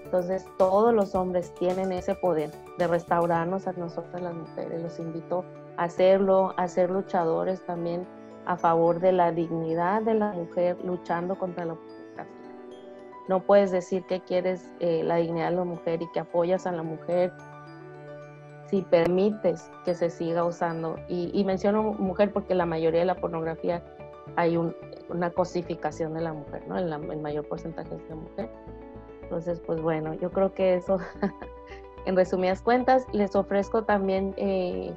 Entonces 0.03 0.47
todos 0.57 0.95
los 0.95 1.15
hombres 1.15 1.53
tienen 1.57 1.93
ese 1.93 2.15
poder 2.15 2.51
de 2.79 2.87
restaurarnos 2.87 3.67
a 3.67 3.73
nosotras 3.73 4.23
las 4.23 4.33
mujeres. 4.33 4.83
Los 4.83 4.99
invito 4.99 5.45
a 5.77 5.85
hacerlo, 5.85 6.55
a 6.57 6.69
ser 6.69 6.89
luchadores 6.89 7.67
también 7.67 8.07
a 8.47 8.57
favor 8.57 8.99
de 8.99 9.13
la 9.13 9.31
dignidad 9.31 10.01
de 10.01 10.15
la 10.15 10.33
mujer 10.33 10.79
luchando 10.83 11.39
contra 11.39 11.67
la 11.67 11.75
pornografía. 11.75 12.27
No 13.29 13.41
puedes 13.41 13.73
decir 13.73 14.07
que 14.07 14.23
quieres 14.23 14.73
eh, 14.81 15.03
la 15.05 15.17
dignidad 15.17 15.51
de 15.51 15.57
la 15.57 15.65
mujer 15.65 16.01
y 16.01 16.11
que 16.13 16.21
apoyas 16.21 16.67
a 16.67 16.73
la 16.73 16.83
mujer 16.83 17.31
si 18.71 18.81
permites 18.81 19.71
que 19.85 19.95
se 19.95 20.09
siga 20.09 20.45
usando. 20.45 20.97
Y, 21.09 21.45
menciono 21.45 21.93
mujer 21.93 22.33
porque 22.33 22.55
la 22.55 22.65
mayoría 22.65 23.01
de 23.01 23.07
la 23.07 23.17
pornografía 23.17 23.83
hay 24.37 24.57
una 25.09 25.31
cosificación 25.31 26.15
de 26.15 26.21
la 26.21 26.33
mujer, 26.33 26.63
¿no? 26.67 26.79
El, 26.79 27.21
mayor 27.21 27.47
porcentaje 27.47 27.95
es 27.95 28.09
de 28.09 28.15
mujer. 28.15 28.51
Entonces, 29.23 29.61
pues 29.61 29.81
bueno, 29.81 30.15
yo 30.15 30.31
creo 30.31 30.53
que 30.53 30.75
eso, 30.75 30.99
en 32.07 32.17
resumidas 32.17 32.63
cuentas, 32.63 33.07
les 33.13 33.35
ofrezco 33.35 33.85
también 33.85 34.35
eh, 34.37 34.95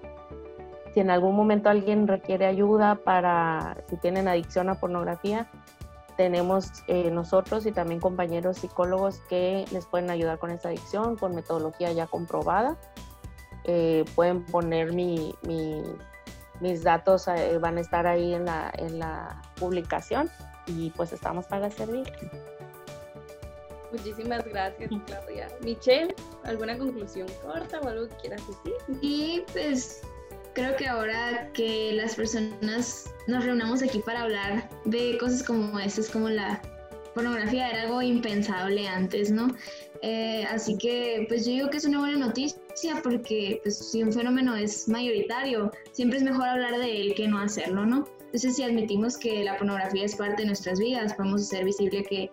si 0.94 1.00
en 1.00 1.10
algún 1.10 1.36
momento 1.36 1.70
alguien 1.70 2.08
requiere 2.08 2.46
ayuda 2.46 2.96
para, 2.96 3.78
si 3.88 3.98
tienen 3.98 4.28
adicción 4.28 4.70
a 4.70 4.76
pornografía, 4.76 5.50
tenemos 6.18 6.84
eh, 6.88 7.12
nosotros 7.12 7.66
y 7.68 7.72
también 7.72 8.02
compañeros 8.02 8.58
psicólogos 8.58 9.20
que 9.30 9.66
les 9.72 9.86
pueden 9.86 10.10
ayudar 10.10 10.40
con 10.40 10.50
esa 10.50 10.70
adicción, 10.70 11.16
con 11.16 11.36
metodología 11.36 11.92
ya 11.92 12.08
comprobada. 12.08 12.76
Eh, 13.64 14.04
pueden 14.16 14.44
poner 14.46 14.94
mi, 14.94 15.36
mis 16.60 16.84
datos, 16.84 17.28
eh, 17.28 17.58
van 17.60 17.78
a 17.78 17.82
estar 17.82 18.08
ahí 18.08 18.34
en 18.34 18.46
la, 18.46 18.72
en 18.78 19.00
la 19.00 19.42
publicación 19.60 20.30
y 20.66 20.90
pues 20.92 21.14
estamos 21.14 21.46
para 21.46 21.70
servir. 21.70 22.12
Muchísimas 23.92 24.44
gracias, 24.46 24.90
Claudia. 25.06 25.48
Michelle, 25.62 26.14
¿alguna 26.44 26.78
conclusión 26.78 27.28
corta 27.42 27.80
o 27.80 27.88
algo 27.88 28.10
que 28.10 28.16
quieras 28.18 28.42
decir? 28.48 29.00
Y 29.02 29.44
pues 29.54 30.02
creo 30.54 30.76
que 30.76 30.88
ahora 30.88 31.50
que 31.54 31.94
las 31.94 32.16
personas 32.16 33.06
nos 33.28 33.46
reunamos 33.46 33.82
aquí 33.82 34.00
para 34.00 34.24
hablar 34.24 34.70
de 34.86 35.18
cosas 35.20 35.44
como 35.44 35.80
estas, 35.80 36.10
como 36.10 36.30
la 36.30 36.62
pornografía, 37.18 37.70
era 37.70 37.82
algo 37.82 38.02
impensable 38.02 38.88
antes, 38.88 39.32
¿no? 39.32 39.48
Eh, 40.04 40.46
así 40.52 40.78
que 40.78 41.26
pues 41.28 41.46
yo 41.46 41.52
digo 41.52 41.70
que 41.70 41.78
es 41.78 41.86
una 41.86 42.00
buena 42.00 42.18
noticia 42.18 43.02
porque 43.02 43.60
pues, 43.64 43.90
si 43.90 44.04
un 44.04 44.14
fenómeno 44.14 44.56
es 44.56 44.88
mayoritario, 44.88 45.72
siempre 45.92 46.20
es 46.20 46.24
mejor 46.24 46.48
hablar 46.48 46.78
de 46.78 47.02
él 47.02 47.16
que 47.16 47.28
no 47.28 47.40
hacerlo, 47.40 47.86
¿no? 47.86 48.08
Entonces 48.26 48.56
si 48.56 48.64
admitimos 48.64 49.18
que 49.18 49.44
la 49.44 49.58
pornografía 49.58 50.06
es 50.06 50.16
parte 50.16 50.44
de 50.44 50.48
nuestras 50.48 50.80
vidas, 50.80 51.16
podemos 51.16 51.42
hacer 51.42 51.66
visible 51.66 52.04
que, 52.04 52.30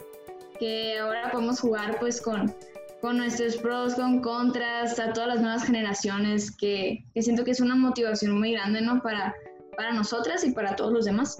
que 0.58 0.98
ahora 0.98 1.30
podemos 1.32 1.60
jugar 1.60 1.98
pues 1.98 2.20
con 2.20 2.54
con 3.00 3.18
nuestros 3.18 3.58
pros, 3.58 3.96
con 3.96 4.22
contras, 4.22 4.98
a 4.98 5.12
todas 5.12 5.28
las 5.28 5.40
nuevas 5.42 5.64
generaciones, 5.64 6.50
que, 6.56 7.04
que, 7.12 7.20
siento 7.20 7.44
que 7.44 7.50
es 7.50 7.60
una 7.60 7.74
motivación 7.74 8.38
muy 8.38 8.52
grande, 8.52 8.80
¿no? 8.80 9.02
Para, 9.02 9.34
para 9.76 9.92
nosotras 9.92 10.42
y 10.42 10.52
para 10.52 10.74
todos 10.74 10.90
los 10.90 11.04
demás. 11.04 11.36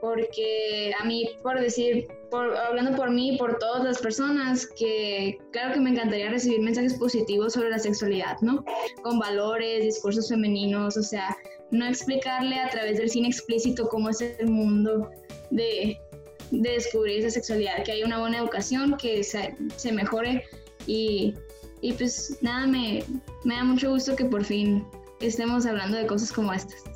Porque 0.00 0.92
a 0.98 1.04
mí, 1.04 1.28
por 1.42 1.60
decir, 1.60 2.08
por, 2.30 2.56
hablando 2.56 2.96
por 2.96 3.10
mí 3.10 3.34
y 3.34 3.38
por 3.38 3.58
todas 3.58 3.84
las 3.84 3.98
personas, 3.98 4.66
que 4.66 5.38
claro 5.52 5.74
que 5.74 5.80
me 5.80 5.90
encantaría 5.90 6.30
recibir 6.30 6.60
mensajes 6.60 6.94
positivos 6.94 7.52
sobre 7.52 7.70
la 7.70 7.78
sexualidad, 7.78 8.38
¿no? 8.40 8.64
Con 9.02 9.18
valores, 9.18 9.84
discursos 9.84 10.28
femeninos, 10.28 10.96
o 10.96 11.02
sea, 11.02 11.36
no 11.70 11.86
explicarle 11.86 12.58
a 12.58 12.70
través 12.70 12.98
del 12.98 13.10
cine 13.10 13.28
explícito 13.28 13.88
cómo 13.88 14.08
es 14.10 14.20
el 14.20 14.48
mundo 14.48 15.10
de, 15.50 15.98
de 16.50 16.70
descubrir 16.70 17.20
esa 17.20 17.30
sexualidad, 17.30 17.84
que 17.84 17.92
hay 17.92 18.02
una 18.02 18.20
buena 18.20 18.38
educación, 18.38 18.96
que 18.96 19.22
se, 19.22 19.54
se 19.76 19.92
mejore 19.92 20.44
y, 20.86 21.34
y 21.80 21.92
pues 21.92 22.38
nada, 22.40 22.66
me, 22.66 23.04
me 23.44 23.54
da 23.54 23.64
mucho 23.64 23.90
gusto 23.90 24.16
que 24.16 24.24
por 24.24 24.44
fin 24.44 24.84
estemos 25.20 25.66
hablando 25.66 25.96
de 25.96 26.06
cosas 26.06 26.32
como 26.32 26.52
estas. 26.52 26.89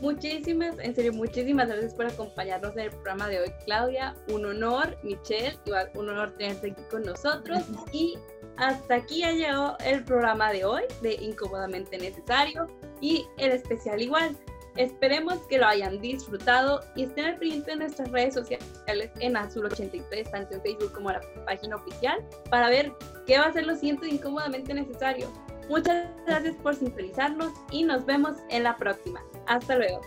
Muchísimas, 0.00 0.78
en 0.78 0.94
serio, 0.94 1.12
muchísimas 1.12 1.68
gracias 1.68 1.92
por 1.94 2.06
acompañarnos 2.06 2.72
en 2.74 2.84
el 2.84 2.90
programa 2.90 3.28
de 3.28 3.40
hoy, 3.40 3.52
Claudia. 3.64 4.14
Un 4.28 4.46
honor, 4.46 4.96
Michelle, 5.02 5.58
igual 5.66 5.90
un 5.94 6.08
honor 6.08 6.36
tenerte 6.38 6.70
aquí 6.70 6.82
con 6.90 7.02
nosotros. 7.02 7.64
Y 7.92 8.16
hasta 8.58 8.94
aquí 8.94 9.24
ha 9.24 9.32
llegado 9.32 9.76
el 9.84 10.04
programa 10.04 10.52
de 10.52 10.64
hoy 10.64 10.82
de 11.02 11.14
Incómodamente 11.14 11.98
Necesario 11.98 12.66
y 13.00 13.26
el 13.38 13.52
especial 13.52 14.00
igual. 14.00 14.36
Esperemos 14.76 15.38
que 15.48 15.58
lo 15.58 15.66
hayan 15.66 16.00
disfrutado 16.00 16.80
y 16.94 17.02
estén 17.02 17.24
al 17.24 17.38
pendiente 17.38 17.72
de 17.72 17.78
nuestras 17.78 18.12
redes 18.12 18.34
sociales 18.34 19.10
en 19.18 19.34
Azul83, 19.34 20.30
tanto 20.30 20.54
en 20.54 20.62
Facebook 20.62 20.92
como 20.92 21.10
en 21.10 21.16
la 21.16 21.44
página 21.44 21.74
oficial, 21.74 22.24
para 22.48 22.70
ver 22.70 22.92
qué 23.26 23.38
va 23.38 23.46
a 23.46 23.52
ser 23.52 23.66
lo 23.66 23.74
siguiente 23.74 24.06
de 24.06 24.12
Incómodamente 24.12 24.72
Necesario. 24.72 25.32
Muchas 25.68 26.06
gracias 26.26 26.54
por 26.62 26.76
sintonizarnos 26.76 27.52
y 27.72 27.82
nos 27.82 28.06
vemos 28.06 28.36
en 28.50 28.62
la 28.62 28.76
próxima. 28.76 29.20
Hasta 29.48 29.76
luego. 29.76 30.00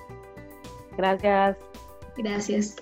Gracias. 0.97 1.57
Gracias. 2.17 2.75